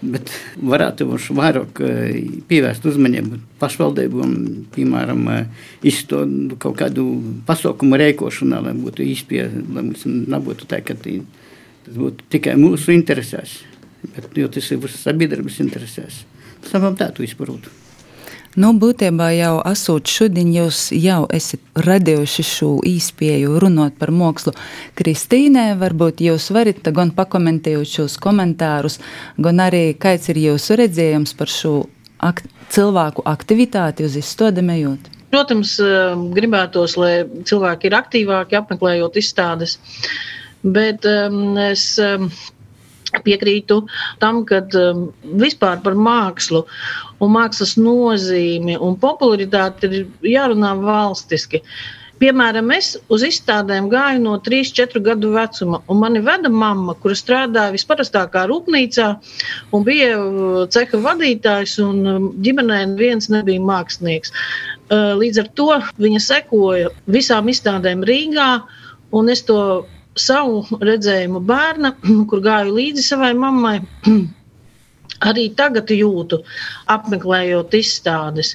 [0.00, 4.36] bet varētu vairāk eh, pievērst uzmanību pašvaldībām,
[4.74, 7.06] piemēram, eh, izstāstu kaut kādu
[7.48, 13.60] pasaukumu rēkošanā, lai būtu izpēja, lai mums nebūtu tā, ka tas būtu tikai mūsu interesēs,
[14.14, 16.24] bet jo tas ir visas sabiedrības interesēs.
[16.70, 17.79] Savam tā tu izprotu.
[18.58, 24.50] Nu, būtībā jau esot šodien, jūs jau esat radījuši šo īspēju runāt par mākslu.
[24.98, 28.98] Kristīnē, varbūt jūs varat gan pakomentēt šos komentārus,
[29.38, 31.74] gan arī kāds ir jūsu redzējums par šo
[32.18, 34.98] akt cilvēku aktivitāti uz izstādēm.
[35.30, 37.14] Protams, eh, gribētos, lai
[37.46, 39.78] cilvēki ir aktīvāki apmeklējot izstādes,
[40.64, 42.26] bet um, es um,
[43.24, 43.80] piekrītu
[44.22, 45.06] tam, ka um,
[45.40, 46.64] vispār par mākslu
[47.20, 51.62] un mākslas nozīmi un popularitāti ir jārunā valstiski.
[52.20, 57.16] Piemēram, es uz izstādēm gāju no 3, 4 gadu vecuma, un mani veda mamma, kura
[57.16, 59.06] strādāja visparastākā rūpnīcā
[59.72, 64.36] un bija uh, ceha vadītājs, un um, ģimenē neviens nebija mākslinieks.
[64.90, 65.70] Uh, Līdz ar to
[66.02, 68.50] viņa sekoja visām izstādēm Rīgā,
[69.16, 69.60] un es to
[70.20, 71.94] savu redzējumu bērna,
[72.30, 73.78] kur gāju līdzi savai mammai.
[75.28, 76.40] arī tagad jūtu,
[76.92, 78.54] apmeklējot izstādes.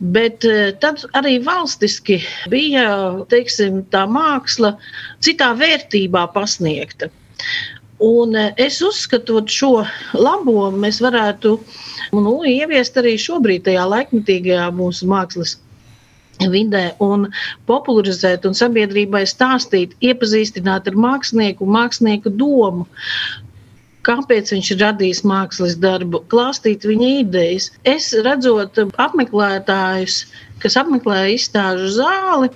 [0.00, 2.20] Bet eh, tad arī valstiski
[2.52, 2.88] bija
[3.30, 4.74] teiksim, tā māksla
[5.24, 7.10] citā vērtībā pasniegta.
[8.06, 9.84] Un eh, es uzskatu, šo
[10.16, 11.56] labo mēs varētu
[12.16, 15.56] nu, ieviest arī šobrīd, tajā laikmetīgajā mūsu mākslas
[16.52, 17.28] vidē un
[17.70, 22.86] popularizēt un sabiedrībai stāstīt, iepazīstināt ar mākslinieku, mākslinieku domu
[24.06, 27.70] kāpēc viņš ir radījis mākslas darbu, klāstīt viņa idejas.
[27.88, 30.20] Es redzot apmeklētājus,
[30.62, 32.50] kas apmeklē izstāžu zāli,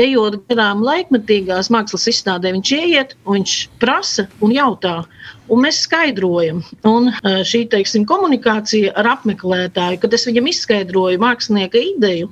[0.00, 5.02] ejot garām laikmetīgās mākslas izstādē, viņš ieiet, viņš prasa un jautā.
[5.48, 12.28] Un mēs skaidrojam, un šī teiksim, komunikācija ar apmeklētāju, kad es viņam izskaidroju mākslinieka ideju,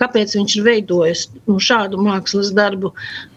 [0.00, 2.92] kāpēc viņš ir veidojis nu, šādu mākslas darbu,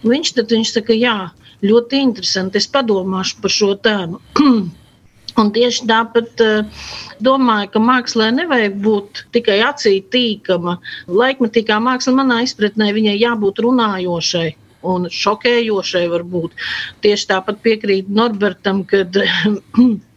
[0.05, 1.17] viņš tad viņš saka, jā,
[1.65, 2.61] ļoti interesanti.
[2.61, 4.21] Es padomāšu par šo tēmu.
[5.39, 6.87] Un tieši tāpat uh,
[7.23, 10.75] domāju, ka mākslā nevajag būt tikai acī tīkama.
[11.07, 14.49] Laikmatīgā māksla, manā izpratnē, viņai jābūt runājošai.
[14.91, 16.57] Un šokējošai varbūt.
[17.05, 19.15] Tieši tāpat piekrīt Norbertam, kad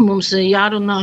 [0.00, 0.98] mums jārunā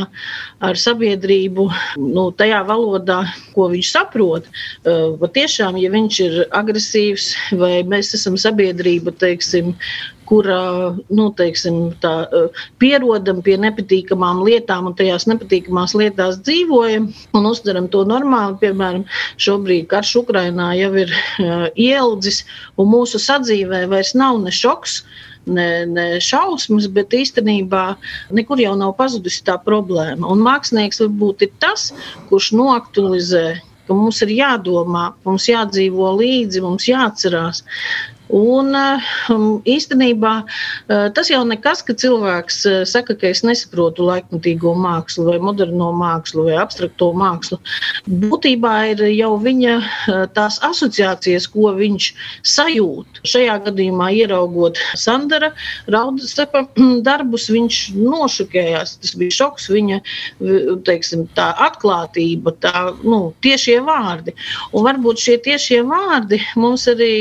[0.64, 1.68] ar sabiedrību
[2.02, 3.22] nu, tajā valodā,
[3.54, 4.48] ko viņš saprot.
[4.84, 9.74] Uh, tiešām, ja viņš ir agresīvs vai mēs esam sabiedrība, teiksim,
[10.28, 17.08] kurā nu, teiksim, tā, uh, pierodam pie nepatīkamām lietām un tajās nepatīkamās lietās dzīvojam
[17.38, 18.58] un uztveram to normāli.
[18.60, 19.06] Piemēram,
[19.40, 22.44] šobrīd karš Ukrainā jau ir uh, ieldzis
[22.76, 25.02] un mūsu sadzīvē vairs nav ne šoks,
[25.48, 27.84] ne, ne šausmas, bet īstenībā
[28.36, 30.28] nekur jau nav pazudusi tā problēma.
[30.28, 31.90] Un mākslinieks varbūt ir tas,
[32.30, 33.46] kurš noaktualizē
[33.88, 37.62] ka mums ir jādomā, mums jādzīvo līdzi, mums jāatcerās,
[38.34, 44.74] Un um, īstenībā uh, tas jau nekas, ka cilvēks uh, saka, ka es nesaprotu laikmatīgo
[44.76, 47.58] mākslu, vai moderno mākslu, vai abstrakto mākslu.
[48.08, 52.10] Būtībā ir jau viņa uh, tās asociācijas, ko viņš
[52.44, 53.22] sajūt.
[53.28, 55.52] Šajā gadījumā, ieraugot Sandra
[55.88, 56.66] Raudasepa
[57.06, 58.98] darbus, viņš nošokējās.
[59.02, 60.00] Tas bija šoks, viņa
[60.86, 64.34] teiksim, tā atklātība, tā nu, tiešie vārdi.
[64.76, 67.12] Un varbūt šie tiešie vārdi mums arī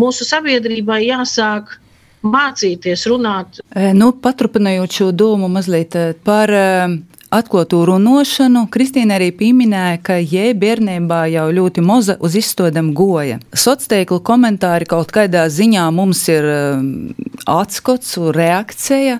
[0.00, 1.76] mūsu sabiedrībai jāsāk
[2.22, 3.62] mācīties runāt.
[3.98, 6.52] Nu, paturpinājot šo domu mazliet par
[7.32, 13.40] atklātu runāšanu, Kristīna arī pieminēja, ka jē, bērnībā jau ļoti moza uz izstādēm goja.
[13.56, 16.48] Sociālo komentāri kaut kādā ziņā mums ir
[17.48, 19.18] atskots, reakcija.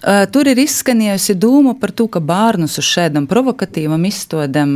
[0.00, 4.70] Tur ir izskanējusi doma par to, ka bērnus uz šādam provokatīvam izstādēm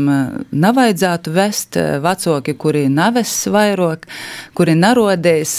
[0.52, 4.04] nevajadzētu vest vecāki, kuri neves vairāk,
[4.52, 5.54] kuri narodēs.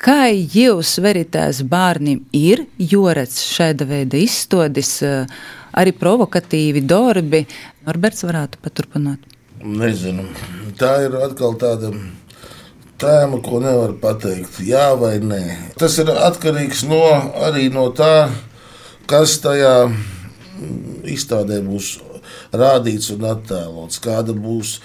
[0.00, 4.94] Kā jūs veritēs bērniem ir joredz šāda veida izstādes,
[5.76, 7.42] arī provokatīvi darbi?
[7.84, 9.26] Norberts varētu paturpināt.
[9.60, 10.24] Nezinu.
[10.80, 11.90] Tā ir atkal tāda
[13.00, 15.42] tēma, ko nevar pateikt, jā vai nē.
[15.80, 17.02] Tas ir atkarīgs no,
[17.48, 18.30] arī no tā,
[19.10, 19.74] kas tajā
[21.10, 21.96] izstādē būs
[22.54, 24.78] rādīts un attēlots, kāda būs.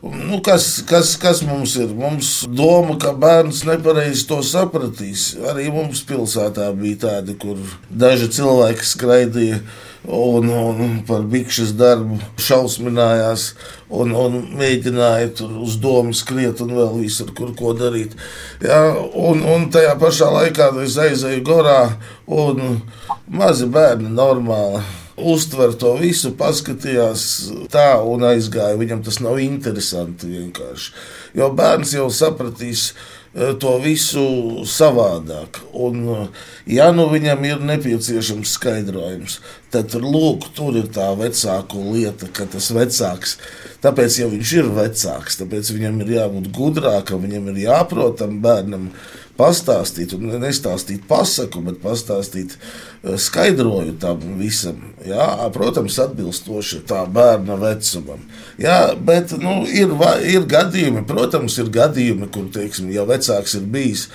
[0.00, 1.90] Nu, kas, kas, kas mums ir?
[1.96, 5.34] Mums doma, ka bērns nepareizi to sapratīs.
[5.50, 9.60] Arī mums pilsētā bija tādi, kur daži cilvēki skraidīja
[10.04, 13.50] un, un par bikšas darbu šausminājās
[13.92, 18.16] un, un mēģināja tur uz domu skriet un vēl visur, kur ko darīt.
[18.64, 21.82] Ja, un, un tajā pašā laikā es aizēju gorā
[22.26, 22.80] un
[23.28, 24.82] mazi bērni normāli.
[25.20, 27.22] Uztver to visu, paskatījās
[27.68, 28.78] tā un aizgāja.
[28.80, 30.94] Viņam tas nav interesanti vienkārši.
[31.36, 35.60] Jo bērns jau sapratīs, Eh, to visu savādāk.
[35.72, 36.26] Un, eh,
[36.66, 39.38] ja nu viņam ir nepieciešams skaidrojums,
[39.70, 43.36] tad lūk, tur ir tā vecāku lieta, ka tas vecāks,
[43.82, 48.90] tāpēc jau viņš ir vecāks, tāpēc viņam ir jābūt gudrākam, viņam ir jāprot tam bērnam
[49.38, 52.58] pastāstīt, un nestāstīt pasaku, bet pastāstīt
[53.00, 54.82] skaidroju tam visam.
[55.06, 58.20] Jā, protams, atbilstoši tā bērna vecumam.
[58.60, 59.94] Jā, bet nu, ir,
[60.28, 64.08] ir gadījumi, protams, ir gadījumi, kur, teiksim, ja vecāks ir bijis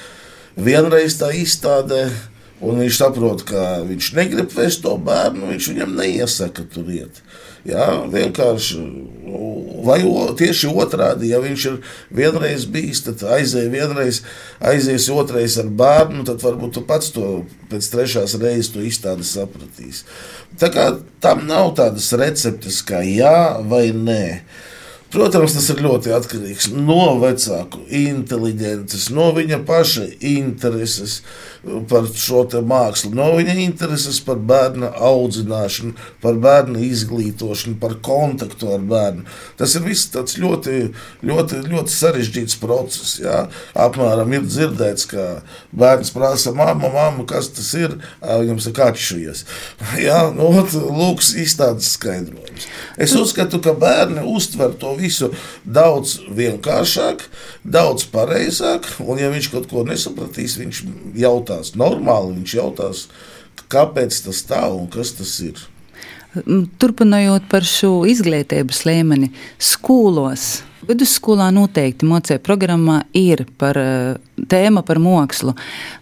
[0.56, 2.06] vienreiz tā izstādē,
[2.64, 7.20] un viņš saprot, ka viņš negrib vest to bērnu, viņš viņam neiesaka tur iet.
[7.66, 8.80] Jā, vienkārši,
[9.86, 9.98] vai
[10.38, 11.80] tieši otrādi, ja viņš ir
[12.14, 14.22] vienreiz bijis, tad aizēja vienreiz,
[14.62, 17.30] aizies otrais ar bērnu, tad varbūt tu pats to
[17.72, 20.04] pēc trešās reizes izstādi sapratīs.
[20.62, 20.92] Tā kā
[21.26, 24.26] tam nav tādas receptes kā jā vai nē.
[25.16, 31.22] Protams, tas ir ļoti atkarīgs no vecāku inteligences, no viņa paša intereses
[31.90, 38.84] par šo mākslu, no viņa intereses par bērna audzināšanu, par bērnu izglītošanu, par kontaktu ar
[38.86, 39.24] bērnu.
[39.58, 40.92] Tas ir viss tāds ļoti,
[41.26, 43.16] ļoti, ļoti sarežģīts process.
[43.24, 43.46] Jā.
[43.86, 45.30] Apmēram ir dzirdēts, ka
[45.72, 47.98] bērns prasa, mamma, mamma, kas tas ir?
[48.20, 49.46] Viņam saka, atšujies.
[50.06, 50.52] Jā, nu,
[51.00, 52.68] lūks izstādes skaidrojums.
[53.02, 55.05] Es uzskatu, ka bērni uztver to visu
[55.66, 57.26] daudz vienkāršāk,
[57.64, 60.84] daudz pareizāk, un ja viņš kaut ko nesapratīs, viņš
[61.22, 63.08] jautās normāli, viņš jautās,
[63.72, 65.62] kāpēc tas tā un kas tas ir.
[66.82, 69.32] Turpinot par šo izglītības līmeni,
[69.62, 70.64] skolos.
[70.86, 74.18] Vidusskolā noteikti mocē programmā ir par uh,
[74.52, 75.56] tēma par mākslu.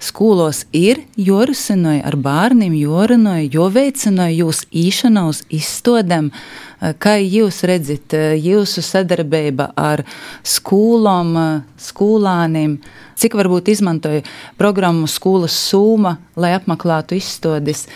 [0.03, 6.31] Skolos ir jorisinoja ar bērniem, jorinoja, jo veicinoja jūs īšana uz izstodēm.
[6.33, 10.03] Uh, kā jūs redzat uh, jūsu sadarbība ar
[10.43, 11.37] skolām,
[11.79, 12.81] skolāniem?
[13.15, 14.25] Cik varbūt izmantoja
[14.59, 17.87] programmu skolas sūma, lai apmeklētu izstādes?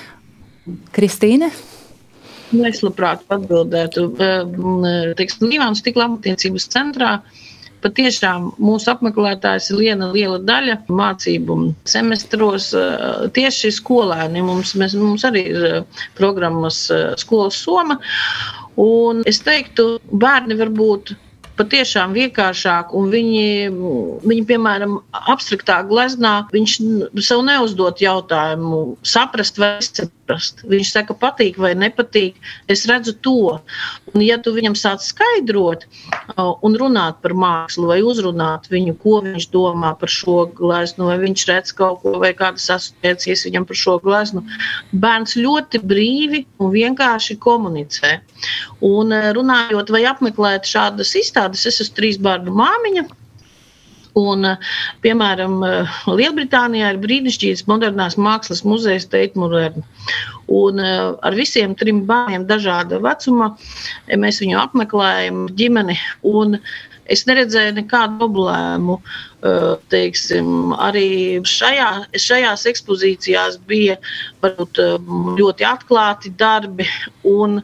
[0.95, 1.51] Kristīne?
[2.53, 4.07] Nu, es labprāt atbildētu.
[5.19, 7.17] Teiksim, Līvāns tik labatiecības centrā.
[7.83, 12.71] Patiešām mūsu apmeklētājs ir viena liela daļa mācību semestros.
[13.35, 15.67] Tieši skolēni mums, mēs, mums arī ir
[16.17, 16.87] programmas
[17.21, 17.99] skolas soma.
[18.81, 21.13] Un es teiktu, bērni varbūt
[21.57, 23.45] patiešām vienkāršāk, un viņi,
[24.25, 24.99] viņi piemēram,
[25.33, 26.75] abstraktā gleznā, viņš
[27.25, 29.77] sev neuzdot jautājumu, saprast vai
[30.27, 30.63] saprast.
[30.67, 32.35] Viņš saka, patīk vai nepatīk,
[32.67, 33.59] es redzu to.
[34.13, 35.85] Un ja tu viņam sāc skaidrot
[36.37, 41.45] un runāt par mākslu vai uzrunāt viņu, ko viņš domā par šo gleznu, vai viņš
[41.47, 44.43] redz kaut ko vai kādas asociācijas viņam par šo gleznu,
[44.93, 48.19] bērns ļoti brīvi un vienkārši komunicē.
[48.81, 53.07] Un runājot vai apmeklēt šādas izstādes, es esmu trīs bērnu māmiņa.
[54.17, 54.47] Un,
[55.03, 55.59] piemēram,
[56.09, 59.05] Lielbritānijā ir brīnišķīgs modernās mākslas muzejs
[59.37, 59.85] Modern.
[60.47, 63.51] Un ar visiem trim bērniem dažāda vecuma
[64.15, 65.97] mēs viņu apmeklējam ģimeni.
[67.07, 68.97] Es neredzēju nekādu problēmu
[69.91, 73.97] teiksim, arī šajā, šajās ekspozīcijās bija
[74.41, 74.81] varbūt,
[75.37, 76.87] ļoti atklāti darbi.
[77.27, 77.59] Un,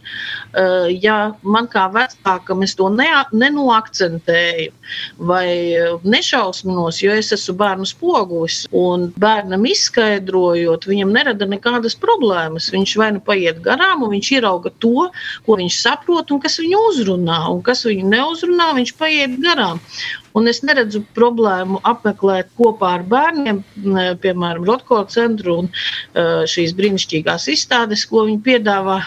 [1.01, 4.69] ja man kā vecākam es to ne, nenoakcentēju
[5.25, 5.47] vai
[6.03, 12.69] nešausminos, jo es esmu bērnu spogulis un bērnam izskaidrojot, viņam nerada nekādas problēmas.
[12.73, 15.09] Viņš vai nu paiet garām, un viņš ierauga to,
[15.47, 19.81] ko viņš saprot un kas viņu uzrunā, un kas viņu neuzrunā, viņš paiet garām.
[20.37, 23.59] Un es neredzu problēmu apmeklēt kopā ar bērniem,
[24.23, 25.69] piemēram, Rotko centru un
[26.49, 28.97] šīs brīnišķīgās izstādes, ko viņi piedāvā.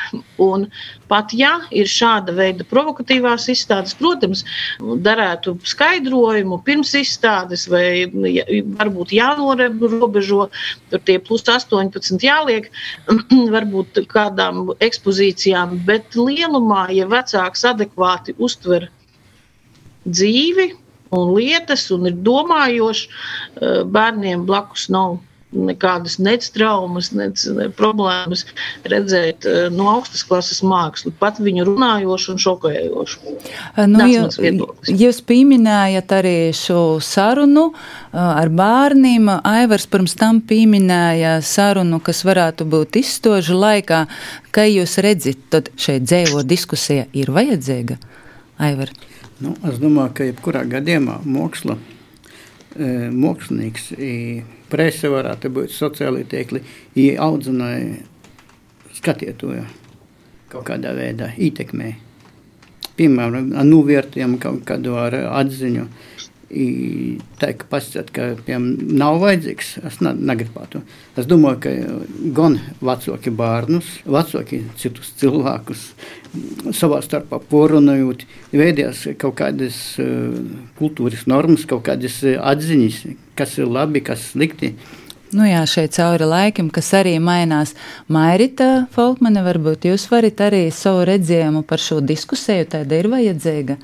[0.42, 0.68] Un
[1.10, 4.44] pat ja ir šāda veida provokatīvās izstādes, protams,
[4.78, 8.06] darētu skaidrojumu pirms izstādes, vai
[8.78, 10.48] varbūt jānorobežo,
[10.92, 12.70] tur tie plus 18 jāliek,
[13.56, 18.90] varbūt kādām ekspozīcijām, bet lielumā, ja vecāks adekvāti uztver
[20.06, 20.70] dzīvi,
[21.14, 23.08] un lietas, un ir domājoši.
[23.08, 25.18] Eh, bērniem blakus nav
[25.56, 27.40] nekādas nec traumas, nec
[27.78, 28.42] problēmas
[28.90, 33.34] redzēt uh, no augstas klases mākslu, pat viņu runājošu un šokējošu.
[33.76, 34.40] Eh, nu, jūs,
[34.90, 37.68] jūs pieminējat arī šo sarunu
[38.12, 39.30] ar bērniem.
[39.46, 44.04] Aivars pirms tam pieminēja sarunu, kas varētu būt izstožu laikā.
[44.52, 48.00] Kā jūs redzat, tad šeit dzēvo diskusija ir vajadzīga?
[48.66, 48.90] Aivar.
[49.44, 53.90] Nu, es domāju, ka jebkurā gadījumā māksla, e, mākslinieks,
[54.72, 56.62] presa varētu būt sociālai tīkli,
[57.20, 57.98] audzināja
[58.96, 59.66] skatītāju
[60.52, 61.92] kaut kādā veidā ietekmē.
[62.96, 65.84] Piemēram, novērtējumu kaut kādu ar atziņu.
[66.46, 70.78] Tā kā pasakāt, ka piemēram, nav vajadzīgs, es ne, negribētu.
[71.18, 71.72] Es domāju, ka
[72.36, 75.88] gan vecāki bērnus, vecāki citus cilvēkus
[76.76, 78.22] savā starpā porunājot,
[78.54, 80.38] veidojās kaut kādas uh,
[80.78, 83.02] kultūras normas, kaut kādas atziņas,
[83.34, 84.76] kas ir labi, kas slikti.
[85.34, 87.74] Nu jā, šeit cauri laikam, kas arī mainās.
[88.06, 93.80] Mairita Folkmane, varbūt jūs varat arī savu redzējumu par šo diskusiju, tāda ir vajadzīga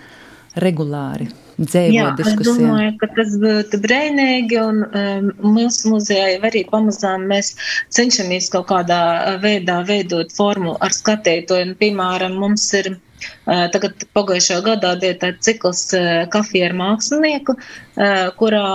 [0.63, 2.55] regulāri dzīvo diskusijā?
[2.55, 7.55] Es domāju, ka tas būtu brīnīgi, un um, mūsu muzejā jau arī pamazām mēs
[7.95, 9.03] cenšamies kaut kādā
[9.43, 11.77] veidā veidot formu ar skatītāju.
[11.81, 18.29] Piemēram, mums ir uh, Tagad pagājušā gadā bija tāds cikls uh, kafija ar mākslinieku, uh,
[18.41, 18.67] kurā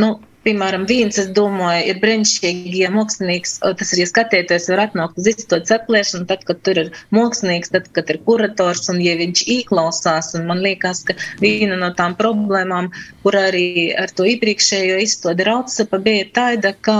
[0.00, 0.10] nu,
[0.40, 5.26] Piemēram, viens, es domāju, ir brīnišķīgi, ja mākslinieks, tas ir, ja skatieties, var atnākt uz
[5.34, 10.30] izstādes atklāšanu, tad, kad tur ir mākslinieks, tad, kad ir kurators, un ja viņš īklausās,
[10.38, 12.88] un man liekas, ka viena no tām problēmām,
[13.20, 16.96] kur arī ar to iepriekšējo izstādi rautsapa bija tāda, ka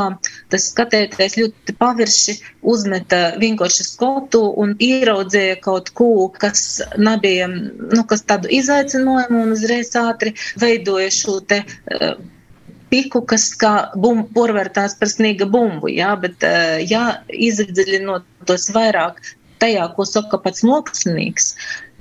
[0.53, 2.34] tas skatieties ļoti pavirši
[2.74, 9.95] uzmeta vienkārši skotu un ieraudzīja kaut ko, kas nebija, nu, kas tādu izaicinājumu un uzreiz
[9.97, 11.62] ātri veidoja šo te.
[11.88, 12.20] Uh,
[12.91, 16.47] piku, kas kā bumbu porvērtās par sniega bumbu, jā, bet,
[16.91, 19.22] ja iedziļinotos vairāk
[19.61, 21.55] tajā, ko saka pats mākslinieks,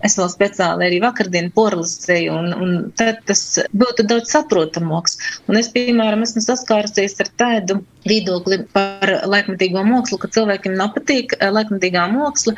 [0.06, 3.42] Es vēl speciāli arī vakardien porlasēju, un, un tad tas
[3.76, 5.18] būtu daudz saprotamāks.
[5.52, 12.06] Un es, piemēram, esmu saskārusies ar tādu viedokli par laikmatīgo mākslu, ka cilvēkiem nepatīk laikmatīgā
[12.14, 12.56] māksla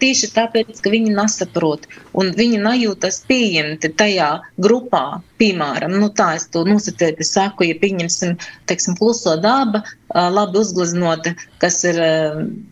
[0.00, 1.88] tieši tāpēc, ka viņi nesaprot
[2.20, 5.20] un viņi nejūtas pieņemti tajā grupā.
[5.40, 8.34] Piemēram, nu tā es to nosacīti saku, ja pieņemsim,
[8.68, 9.80] teiksim, kluso daba,
[10.12, 11.96] labi uzgleznota, kas ir,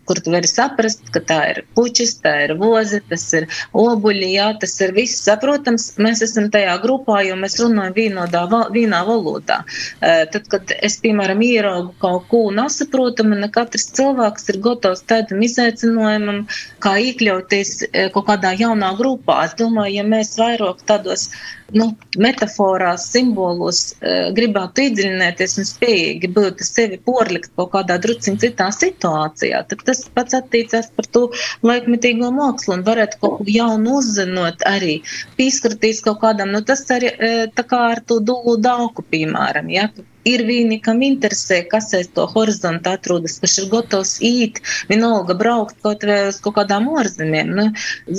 [0.04, 4.50] kur tu vari saprast, ka tā ir puķis, tā ir voze, tas ir obuļi, jā,
[4.60, 5.94] tas ir viss saprotams.
[5.96, 8.44] Mēs esam tajā grupā, jo mēs runājam vienodā,
[8.74, 9.62] vienā valodā.
[10.02, 16.44] Tad, kad es, piemēram, ieraugu kaut ko nesaprotamu, ne katrs cilvēks ir gatavs tādam izaicinājumam,
[16.84, 17.72] kā iekļauties
[18.14, 19.40] kaut kādā jaunā grupā.
[19.48, 21.28] Es domāju, ja mēs vairāk tādos
[21.76, 21.88] nu,
[22.20, 29.62] metaforās, simbolos uh, gribētu iedziļināties un spējīgi būt sevi porlikt kaut kādā drusciņā citā situācijā,
[29.70, 31.26] tad tas pats attiecās par to
[31.66, 35.00] laikmetīgo mākslu un varētu kaut ko jaunu uzzinot arī,
[35.40, 39.90] pieskarties kaut kādam, nu tas arī uh, tā kā ar to dūlu dauku, piemēram, ja,
[40.28, 44.60] ir viņi, kam interesē, kas aiz to horizontu atrodas, kas ir gatavs īt,
[44.90, 47.52] vienalga braukt kaut vai uz kaut kādām ārzemēm.
[47.58, 47.66] Nu,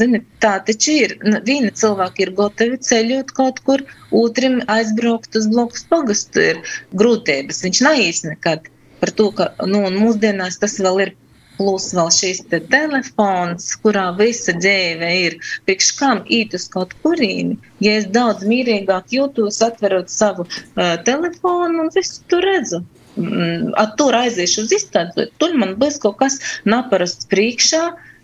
[0.02, 1.16] zini, tā taču ir.
[1.26, 3.86] Nu, vieni cilvēki ir gatavi ceļot kaut kur,
[4.24, 6.62] otram aizbraukt uz blokus pagastu ir
[7.02, 7.64] grūtības.
[7.66, 8.70] Viņš neies nekad
[9.00, 11.16] par to, ka nu, mūsdienās tas vēl ir
[11.60, 15.36] plus vēl šīs te telefons, kurā visa dzīve ir.
[15.68, 17.58] Priekš kam īt uz kaut kurieni?
[17.84, 22.84] Ja es daudz mīrīgāk jūtos, atverot savu uh, telefonu un visu tur redzu.
[23.20, 26.38] Mm, tur aiziešu uz izstādi, tur man būs kaut kas
[26.70, 27.82] naparasts priekšā,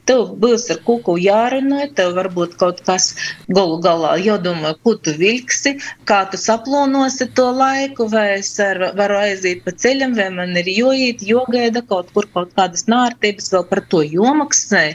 [0.10, 3.08] Tev būs ar kuku jārunā, tev varbūt kaut kas
[3.58, 5.76] galu galā jādomā, ko tu vilksi,
[6.10, 10.70] kā tu saplānosi to laiku, vai es ar, varu aiziet pa ceļam, vai man ir
[10.70, 14.86] joīt, jogaida kaut kur kaut kādas nārtības, vēl par to jomaksē.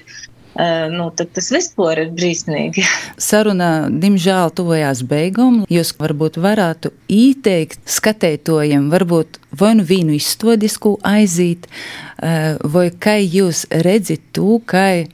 [0.51, 2.83] Uh, nu, tad tas vispār ir brīsnīgi.
[3.29, 5.61] Saruna, diemžēl, tuvojās beigām.
[5.71, 13.69] Jūs varbūt varētu ieteikt skatētojiem, varbūt vai nu vīnu izstodisku aiziet, uh, vai kā jūs
[13.87, 15.09] redzat to, kā uh,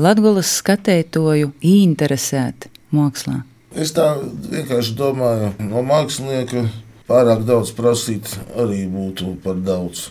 [0.00, 3.42] Latgolas skatētoju interesēt mākslā.
[3.76, 6.64] Es tā vienkārši domāju, no mākslinieka
[7.08, 10.08] pārāk daudz prasīt arī būtu par daudz.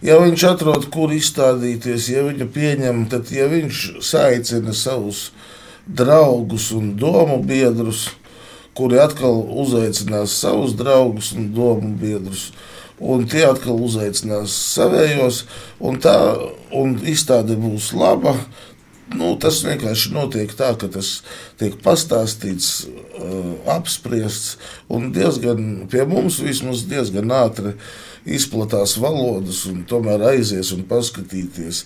[0.00, 5.26] Ja viņš atrod, kur izstādīties, ja viņu pieņem, tad ja viņš saicina savus
[5.84, 8.06] draugus un domu biedrus,
[8.72, 12.48] kuri atkal uzaicinās savus draugus un domu biedrus,
[12.96, 15.44] un tie atkal uzaicinās savējos,
[15.84, 16.16] un tā
[16.72, 18.38] un izstāde būs laba.
[19.10, 21.16] Nu, tas vienkārši notiek tā, ka tas
[21.58, 24.54] tiek pastāstīts, uh, apspriests,
[24.86, 27.88] un diezgan pie mums vismaz diezgan ātri uh,
[28.28, 31.84] izplatās valodas un tomēr aizies un paskatīties.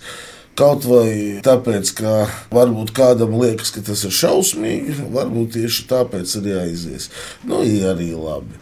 [0.55, 2.11] Kaut vai tāpēc, ka
[2.55, 7.09] varbūt kādam liekas, ka tas ir šausmīgi, varbūt tieši tāpēc arī aizies.
[7.43, 8.55] Nu, ir arī labi.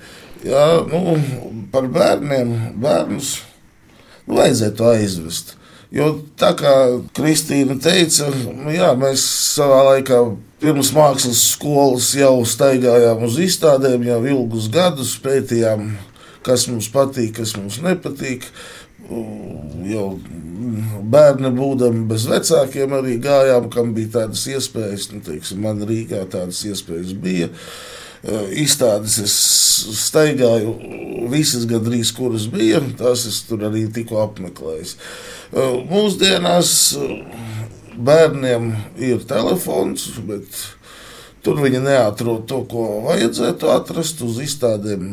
[0.43, 1.19] Jā, nu,
[1.71, 3.35] par bērniem bērnus
[4.25, 5.53] nu, vajadzētu aizvest.
[5.93, 6.07] Jo
[6.41, 6.73] tā kā
[7.13, 8.31] Kristīna teica,
[8.73, 10.23] jā, mēs savā laikā
[10.63, 15.91] pirms mākslas skolas jau staigājām uz izstādēm, jau ilgus gadus pētījām
[16.45, 18.47] kas mums patīk, kas mums nepatīk.
[19.89, 20.05] Jau
[21.13, 25.09] bērni būdami bez vecākiem arī gājām, kam bija tādas iespējas.
[25.11, 27.49] Nu, teiksim, man Rīgā tādas iespējas bija.
[28.55, 29.33] Izstādes es
[29.99, 30.77] staigāju,
[31.31, 34.93] visas gandrīz, kuras bija, tās es tur arī tikko apmeklēju.
[35.89, 36.71] Mūsdienās
[37.99, 38.71] bērniem
[39.03, 40.63] ir telefons, bet
[41.43, 45.09] tur viņi neatrod to, ko vajadzētu atrast uz izstādēm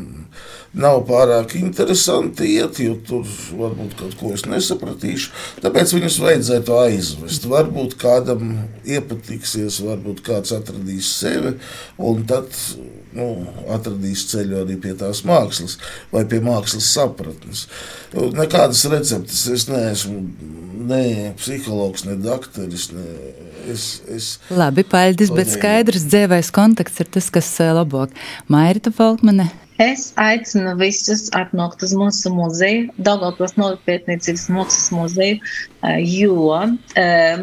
[0.72, 3.26] nav pārāk interesanti iet, jo tur
[3.58, 5.32] varbūt kaut ko es nesapratīšu.
[5.64, 7.48] Tāpēc viņus vajadzētu aizvest.
[7.50, 8.54] Varbūt kādam
[8.86, 11.56] iepatiksies, varbūt kāds atradīs sevi,
[11.98, 12.54] un tad
[13.16, 13.28] nu,
[13.74, 15.76] atradīs ceļu arī pie tās mākslas
[16.12, 17.66] vai pie mākslas sapratnes.
[18.14, 20.22] Nekādas receptes es neesmu.
[20.90, 22.86] Ne psihologs, ne doktoris.
[22.94, 23.02] Ne,
[23.68, 28.14] es, es Labi, paldies, bet skaidrs dzīvais konteksts ir tas, kas eh, labāk.
[28.50, 29.50] Mairita Falkmane,
[29.81, 35.39] Es aicinu visus atnākt uz mūsu muzeju, Daugavpils nopietniecības mākslas muzeju,
[36.05, 36.59] jo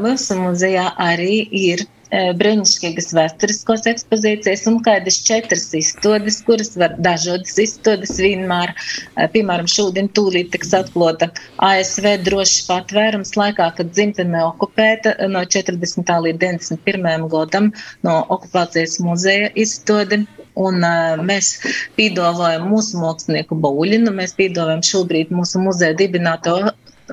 [0.03, 1.81] mūsu muzejā arī ir
[2.11, 8.71] brīnišķīgas vēsturiskos ekspozīcijas un kādas četras izstādes, kuras var dažādas izstādes vienmēr.
[9.33, 16.15] Piemēram, šodien tūlīt tiks atklāta ASV drošs patvērums laikā, kad dzimtene okupēta no 40.
[16.29, 17.27] līdz 91.
[17.33, 17.73] gadam
[18.07, 20.27] no okupācijas muzeja izstāde.
[20.57, 21.53] Un, uh, mēs
[21.99, 26.57] piedāvājam mūsu mākslinieku bauļinu, mēs piedāvājam šobrīd mūsu muzeja dibināto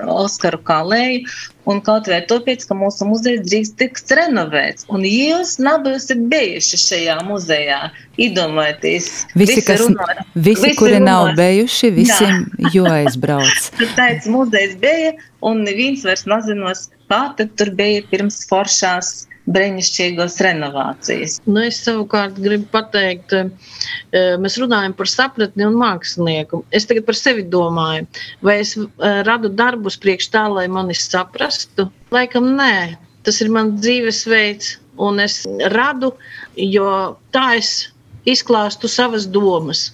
[0.03, 1.23] Oskaru Kalēju,
[1.71, 4.87] un kaut vai tāpēc, ka mūsu muzejs drīz tiks renovēts.
[4.91, 7.79] Un jūs nebūsiet bijuši šajā muzejā,
[8.21, 9.09] iedomājieties.
[9.35, 11.07] Visi, visi, kas, runā, visi, visi kuri runās.
[11.07, 12.43] nav bijuši, visiem
[12.75, 13.69] jāaizbrauc.
[13.79, 15.15] Tad tāds muzejs bija,
[15.45, 21.37] un neviens vairs nezinos, kā tad tur bija pirms foršās brīnišķīgos renovācijas.
[21.45, 26.63] Nu, es savukārt gribu pateikt, eh, mēs runājam par sapratni un mākslinieku.
[26.71, 28.07] Es tagad par sevi domāju,
[28.41, 31.89] vai es eh, radu darbus priekš tā, lai mani saprastu?
[32.15, 35.43] Laikam nē, tas ir mans dzīvesveids, un es
[35.75, 36.13] radu,
[36.55, 36.89] jo
[37.35, 37.89] tā es
[38.25, 39.91] izklāstu savas domas.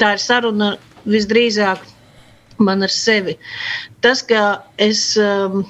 [0.00, 0.74] Tā ir saruna
[1.06, 1.84] visdrīzāk
[2.58, 3.36] man ar sevi.
[4.04, 5.64] Tas, ka es um,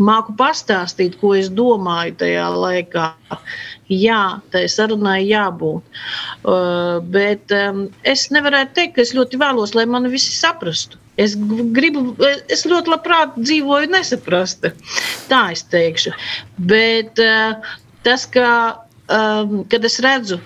[0.00, 3.06] māku pastāstīt, ko es domāju tajā laikā.
[3.90, 6.00] Jā, tai sarunai jābūt.
[6.46, 11.00] Uh, bet um, es nevarētu teikt, ka es ļoti vēlos, lai mani visi saprastu.
[11.20, 11.34] Es
[11.74, 12.14] gribu,
[12.48, 14.72] es ļoti labprāt dzīvoju nesaprasta.
[15.28, 16.14] Tā es teikšu.
[16.70, 17.58] Bet uh,
[18.06, 18.48] tas, ka,
[19.10, 20.38] um, kad es redzu,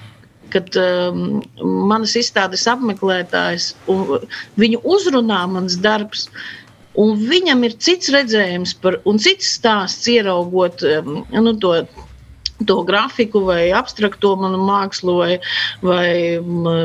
[0.55, 1.43] kad um,
[1.91, 4.25] manas izstādes apmeklētājs un
[4.61, 6.64] viņu uzrunā mans darbs, uh,
[7.01, 11.77] Un viņam ir cits redzējums par, un cits stāsts, ieraugot nu, to
[12.67, 15.39] to grafiku, vai abstrakto manu mākslu, vai,
[15.83, 16.39] vai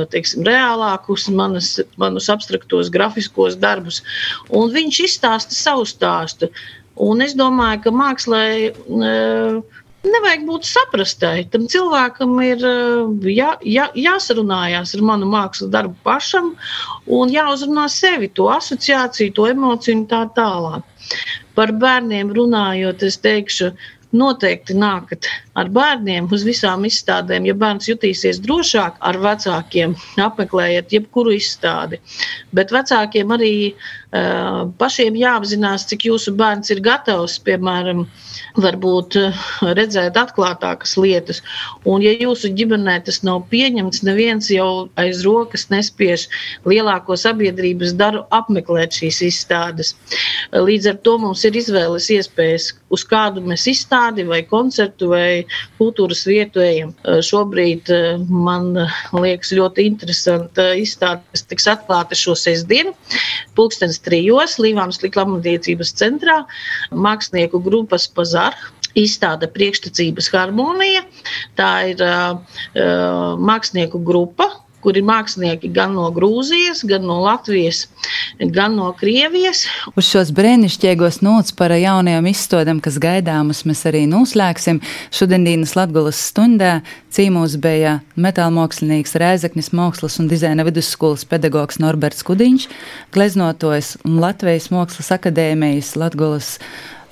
[0.09, 4.01] teiksim, reālākus manas, manus abstraktos grafiskos darbus.
[4.49, 6.49] Un viņš izstāsta savu stāstu.
[6.99, 9.61] Un es domāju, ka mākslā uh,
[10.05, 11.43] nevajag būt saprastai.
[11.51, 16.53] Tam cilvēkam ir eh, jā, jā, jāsarunājās ar manu mākslas darbu pašam
[17.19, 21.15] un jāuzrunā sevi, to asociāciju, to emociju un tā tālāk.
[21.57, 23.73] Par bērniem runājot, es teikšu,
[24.15, 25.27] noteikti nākat
[25.59, 27.45] ar bērniem uz visām izstādēm.
[27.45, 29.93] Ja bērns jutīsies drošāk ar vecākiem,
[30.25, 31.99] apmeklējiet jebkuru izstādi.
[32.55, 39.43] Bet vecākiem arī uh, pašiem jāapzinās, cik jūsu bērns ir gatavs, piemēram, uh, varbūt eh,
[39.77, 41.43] redzēt atklātākas lietas.
[41.85, 46.27] Un, ja jūsu ģimenē tas nav pieņemts, neviens jau aiz rokas nespiež
[46.69, 49.95] lielāko sabiedrības daru apmeklēt šīs izstādes.
[50.53, 55.45] Līdz ar to mums ir izvēles iespējas, uz kādu mēs izstādi vai koncertu vai
[55.77, 56.95] kultūras vietu ejam.
[57.05, 57.91] Šobrīd
[58.29, 58.71] man
[59.13, 62.95] liekas ļoti interesanta izstāde, kas tiks atklāta šo sestdienu,
[63.57, 66.41] pulkstens trijos Līvānas liklamatiecības centrā,
[66.89, 68.55] mākslinieku grupas pazā Bazar.
[68.97, 71.03] Izstāde priekštecības harmonija.
[71.59, 72.39] Tā ir uh,
[73.37, 74.47] mākslinieku grupa,
[74.83, 77.85] kur ir mākslinieki gan no Grūzijas, gan no Latvijas,
[78.39, 79.65] gan no Krievijas.
[79.99, 84.81] Uz šos brīnišķīgos nots par jaunajām izstādēm, kas gaidāmas, mēs arī noslēgsim.
[85.15, 86.73] Šodienas Latvijas stundā
[87.15, 92.69] cīmūs bija metāla mākslinieks Rēzeknis Mākslas un dizaina vidusskolas pedagogs Norberts Kudiņš,
[93.15, 96.55] gleznotojs un Latvijas Mākslas akadēmijas Latvijas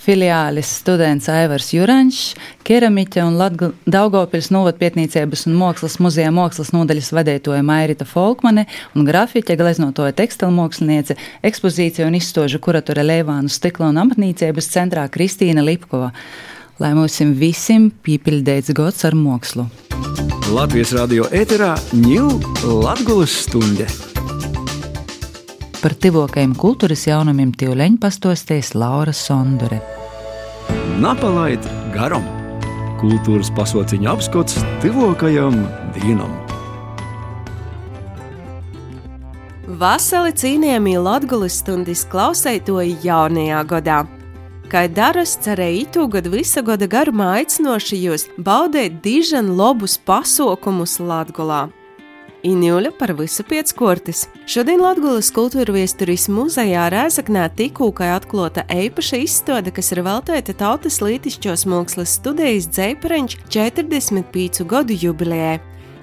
[0.07, 2.31] filiālis students Aivars Jurančs,
[2.67, 9.57] keramiķa un Latga, Daugopils novadpietniecības un mākslas muzeja mākslas nodaļas vadētoja Mairita Folkmane un grafiķa
[9.59, 16.13] gleznotoja tekstilu māksliniece, ekspozīcija un izstožu kuratore Leivānu stikla un amatniecības centrā Kristīna Lipkova.
[16.79, 19.65] Lai mums visiem pīpildēts gods ar mākslu.
[20.53, 22.37] Latvijas radio ēterā ņūl
[22.85, 23.89] Latgulas stunde.
[25.81, 29.96] Par tivokajiem kultūras jaunumiem Tīvleņa pastostēs Laura Sondore.
[30.97, 31.61] Napalaid
[31.93, 32.23] garam!
[32.97, 35.59] Kultūras pasauciņa apskats tuvākajam
[35.93, 36.31] dienam!
[39.77, 43.99] Vasali cīnījami Latvijas stundas klausētoji jaunajā gadā.
[44.73, 51.67] Kā daras cerēja itu gadu visa gada garumā aicinošajos baudēt dižan lobus pasaukumus Latgulā.
[52.47, 54.21] Injuļa par visu pieckortis.
[54.47, 61.65] Šodien Latvijas kultūra viesturis muzejā Rēzaknē tikūkai atklāta eipaša izstāde, kas ir veltīta tautas lītišķos
[61.67, 65.57] mākslas studijas dzēpareņš 45 gadu jubilejai.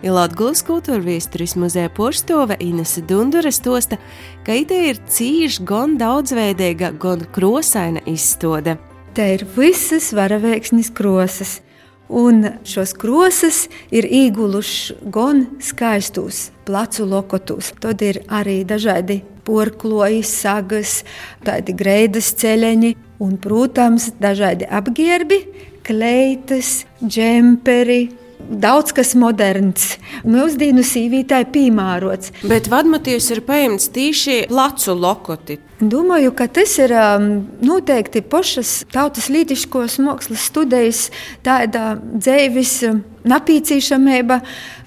[0.05, 3.97] Latvijas kultūra viesturis muzeja porstove Inese Dundure stosta,
[4.45, 8.77] ka ideja ir cīņš gan daudzveidīga, gan krosaina izstāde.
[9.17, 11.63] Te ir visas varaveiksnes krosas
[12.09, 21.03] Un šos krosas ir ieguluši gan skaistos placu lokotus, tad ir arī dažādi porkloji, sagas,
[21.45, 22.95] tādi greidas ceļiņi
[23.25, 25.41] un, protams, dažādi apģērbi,
[25.85, 28.09] kleitas, džemperi,
[28.49, 29.95] daudz kas moderns,
[30.27, 32.33] mūsdienu sīvītāji piemērots.
[32.47, 35.59] Bet vadmotīvs ir paņemts tīši placu lokoti.
[35.81, 37.27] Domāju, ka tas ir um,
[37.65, 41.09] noteikti pašas tautas lītiškos mākslas studijas
[41.45, 44.41] tāda dzīves um, napīcīšamība,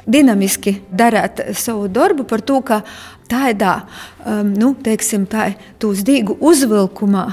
[0.08, 2.82] dinamiski darīt savu darbu par to, ka
[3.30, 3.82] tādā,
[4.25, 5.51] um, nu, teiksim, tā,
[5.82, 7.28] tūs dīgu uzvilkumā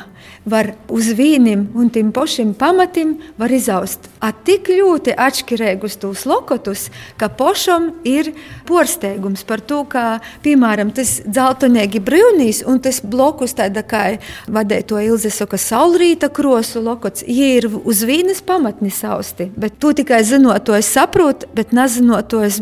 [0.45, 3.17] var uz vīniem un tiem pašiem pamatiem
[3.57, 4.09] izaust.
[4.45, 8.33] Tik ļoti atšķirīgus tos lokotus, ka pašam ir
[8.69, 14.05] porsteigums par to, ka, piemēram, tas dzeltenīgi brīvnīs un tas blokus tāda kā
[14.49, 19.95] vadēja to Ilze saka saulrīta krosu lokots, jie ir uz vīnas pamatni sausti, bet tu
[19.97, 22.61] tikai zinot to es saprotu, bet nezinot to es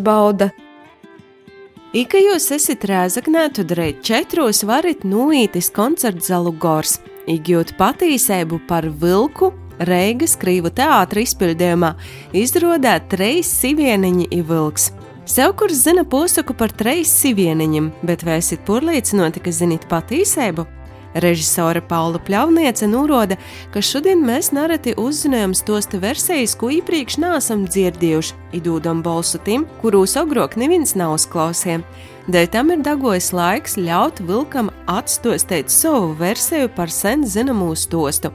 [1.92, 2.00] bauda.
[2.00, 8.88] Ika jūs esat rēzaknē, tad reiz četros varat nulītis koncertu zalu gors– Igjūt patīcību par
[8.88, 11.94] vilku Reigas krīvu teātra izpildījumā
[12.34, 14.90] izrādāt trejas sivieniņi ir vilks.
[15.26, 20.66] Sev kurs zina posaku par trejas sivieniņiem, bet vai esat pārliecināti, ka zinat patīcību?
[21.14, 23.36] Režisore Paula Pļavniece norāda,
[23.72, 30.16] ka šodien mēs nereti uzzinājām tos versijas, ko iepriekš neesam dzirdējuši, idūdam balsu tim, kurus
[30.16, 31.84] agrāk neviens nav uzklausījis.
[32.32, 38.30] Dēļ tam ir dagojis laiks ļaut vilkam atstostēt savu versiju par sen zināmu stostu.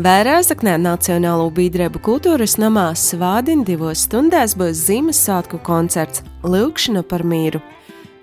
[0.00, 7.60] Vērēzaknē Nacionālo biedrību kultūras namā svādien divos stundās būs Ziemassvētku koncerts Lūkšana par mīru,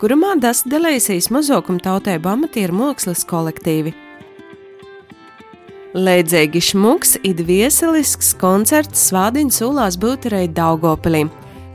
[0.02, 3.96] kurumā tas dalīsies mazākuma tautību amatieru mākslas kolektīvi.
[5.98, 11.26] Leidzīgi šmuks ir vieselisks koncerts svādiņu sūlās būturei Daugopilī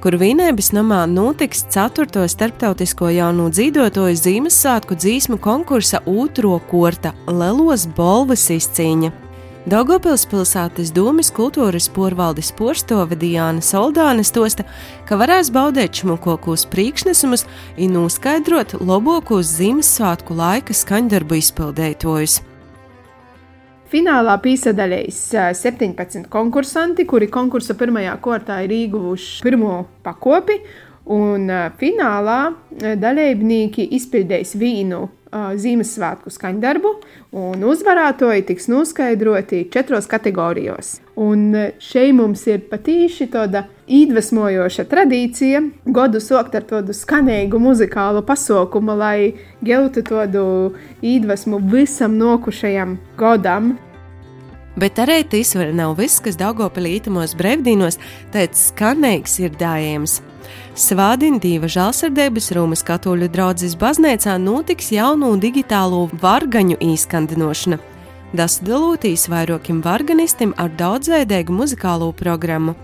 [0.02, 2.24] kur Vīnēbis namā notiks 4.
[2.26, 9.21] starptautisko jaunu dzīvotoju Ziemassvētku dzīsmu konkursa otro korta Lelos Bolvas izcīņa.
[9.62, 14.64] Daugopils pilsētas domas kultūras porvaldes porstove Diāna Soldāne stosta,
[15.06, 17.44] ka varēs baudīt šmukokos priekšnesumus
[17.78, 22.40] un noskaidrot labākos Ziemassvētku laika skaņdarbu izpildētojus.
[23.94, 30.58] Finālā piesaistīja 17 konkursanti, kuri konkursa pirmajā kārtā ir ieguvuši pirmo pakopi.
[31.14, 31.46] Un
[31.78, 32.40] finālā
[32.98, 36.90] dalībnieki izpildīs vīnu Ziemassvētku skaņdarbu,
[37.40, 40.98] un uzvarētāji tiks noskaidroti četros kategorijos.
[41.16, 48.96] Un šeit mums ir patīši tāda iedvesmojoša tradīcija, godu sokt ar tādu skanīgu muzikālu pasaukumu,
[48.98, 49.32] lai
[49.64, 50.44] geltu tādu
[51.00, 53.72] iedvesmu visam nokušajam godam.
[54.76, 58.00] Bet arī tas vēl nav viss, kas Daugopilī itamos brevdīnos
[58.32, 59.52] tāds skanīgs ir
[60.72, 60.92] dājams.
[60.92, 67.78] Svādintīva žēlsirdības Rūmas katoļu draudzes baznīcā notiks jaunu digitālo vargaņu īskandinošana.
[68.34, 72.74] Tas dalūtīs vairākiem varganistim ar daudzveidīgu muzikālo programmu.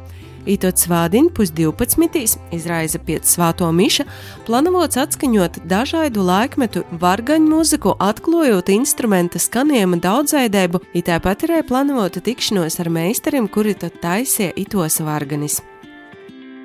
[0.47, 4.05] Itot svādiņu pusdivpadsmitīs izraiza pēc svāto miša,
[4.47, 12.81] plānots atskaņot dažādu laikmetu vargaņu mūziku, atklājot instrumenta skanējuma daudzveidību, it tāpat arī plānota tikšanos
[12.81, 15.61] ar meistariem, kuri tad taisie itos varganis.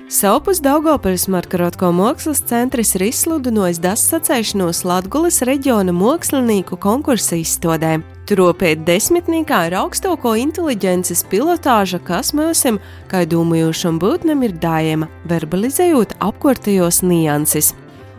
[0.04, 7.94] Savpus Daugopils Markarotko mākslas centrs ir izsludinājis das sacēšanos Latgulas reģiona mākslinieku konkursa izstādē.
[8.28, 17.00] Tropēt desmitniekā ir augstāko inteliģences pilotāža, kas mūsim, kā domājošam būtnam, ir dājama, verbalizējot apkārtējos
[17.08, 17.72] nianses.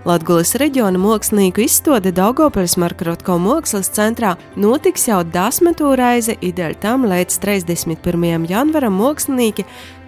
[0.06, 7.40] Latvijas reģiona mākslinieku izstāde Daugopils Markarotko mākslas centrā notiks jau desmito reizi, ideāli tam līdz
[7.42, 8.46] 31.
[8.46, 9.66] janvaram mākslinieki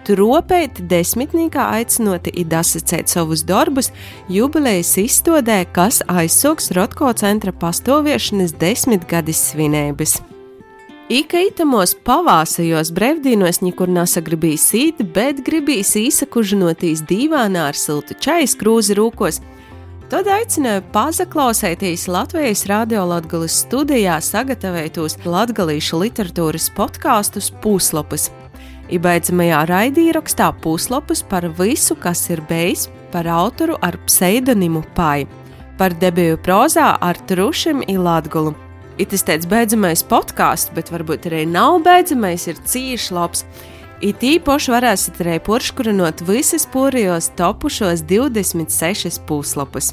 [0.08, 3.90] Tropēt desmitniekā aicinoti idasicēt savus darbus
[4.32, 10.16] jubilejas izstādē, kas aizsūks Rotko centra pastāviešanas desmitgades svinības.
[11.12, 18.96] Ika itamos pavāsajos brevdīnos nekur nesagribīs sīt, bet gribīs īsakužinotīs dīvānā ar siltu čais krūzi
[18.96, 19.42] rūkos,
[20.08, 28.30] Tad aicināju pazaklausēties Latvijas radiolātgalas studijā sagatavotos latgalīšu literatūras podkāstus Pūslopus.
[28.88, 35.26] Ibaidzamajā raidījumā puslapus par visu, kas ir bijis par autoru ar pseidonimu Pai,
[35.78, 38.54] par debiju prozā ar Trušiem Ilatgulu.
[38.98, 43.44] It es teicu, beidzamais podkāsts, bet varbūt arī nav beidzamais, ir cīņš labs.
[44.00, 49.92] It īpaši varēsiet arī porškurinot visas porijos topušos 26 puslapus.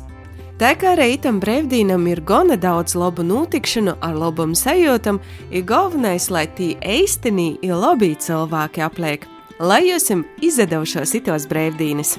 [0.56, 5.20] Tā kā arī tam brīvdīnam ir gana daudz labu notikšanu ar labam sajūtam,
[5.52, 9.28] ir galvenais, lai tī eistenī ir labi cilvēki apliek.
[9.60, 10.08] Lai jums
[10.40, 12.16] izdevušos itos brīvdīnes!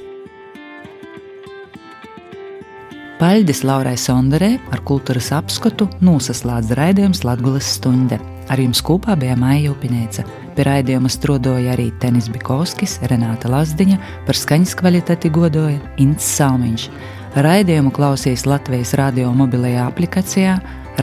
[3.17, 8.21] Paļģis Laurai Sonderē ar kultūras apskatu nosaslēdz raidījums Latvijas stunde.
[8.53, 10.27] Ar jums kopā bija Maija Upinēca.
[10.53, 13.97] Pie raidījuma strodoja arī Tenis Bikovskis, Renāta Lazdiņa,
[14.29, 16.91] par skaņas kvalitāti godoja Ints Salmiņš.
[17.37, 20.55] Raidījumu klausīs Latvijas radio mobilajā aplikācijā,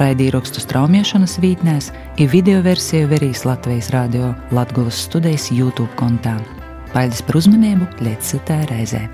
[0.01, 6.33] raidījuma straumēšanas vītnēs, ir video versiju verīs Latvijas radio Latvijas studijas YouTube kontā.
[6.89, 9.05] Paldies par uzmanību, līdz citai reizei!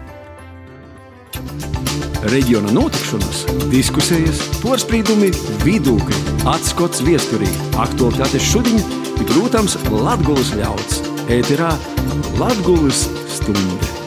[2.31, 5.35] Reģiona notikšanas, diskusijas, porcelāna,
[5.67, 6.23] vidūkļi,
[6.55, 7.51] atskats viesturī,
[7.83, 8.79] aktuālitātes šodien,
[9.25, 11.01] protams, Latvijas ļauds.
[11.27, 11.75] Ēterā
[12.39, 13.98] Latvijas stunde.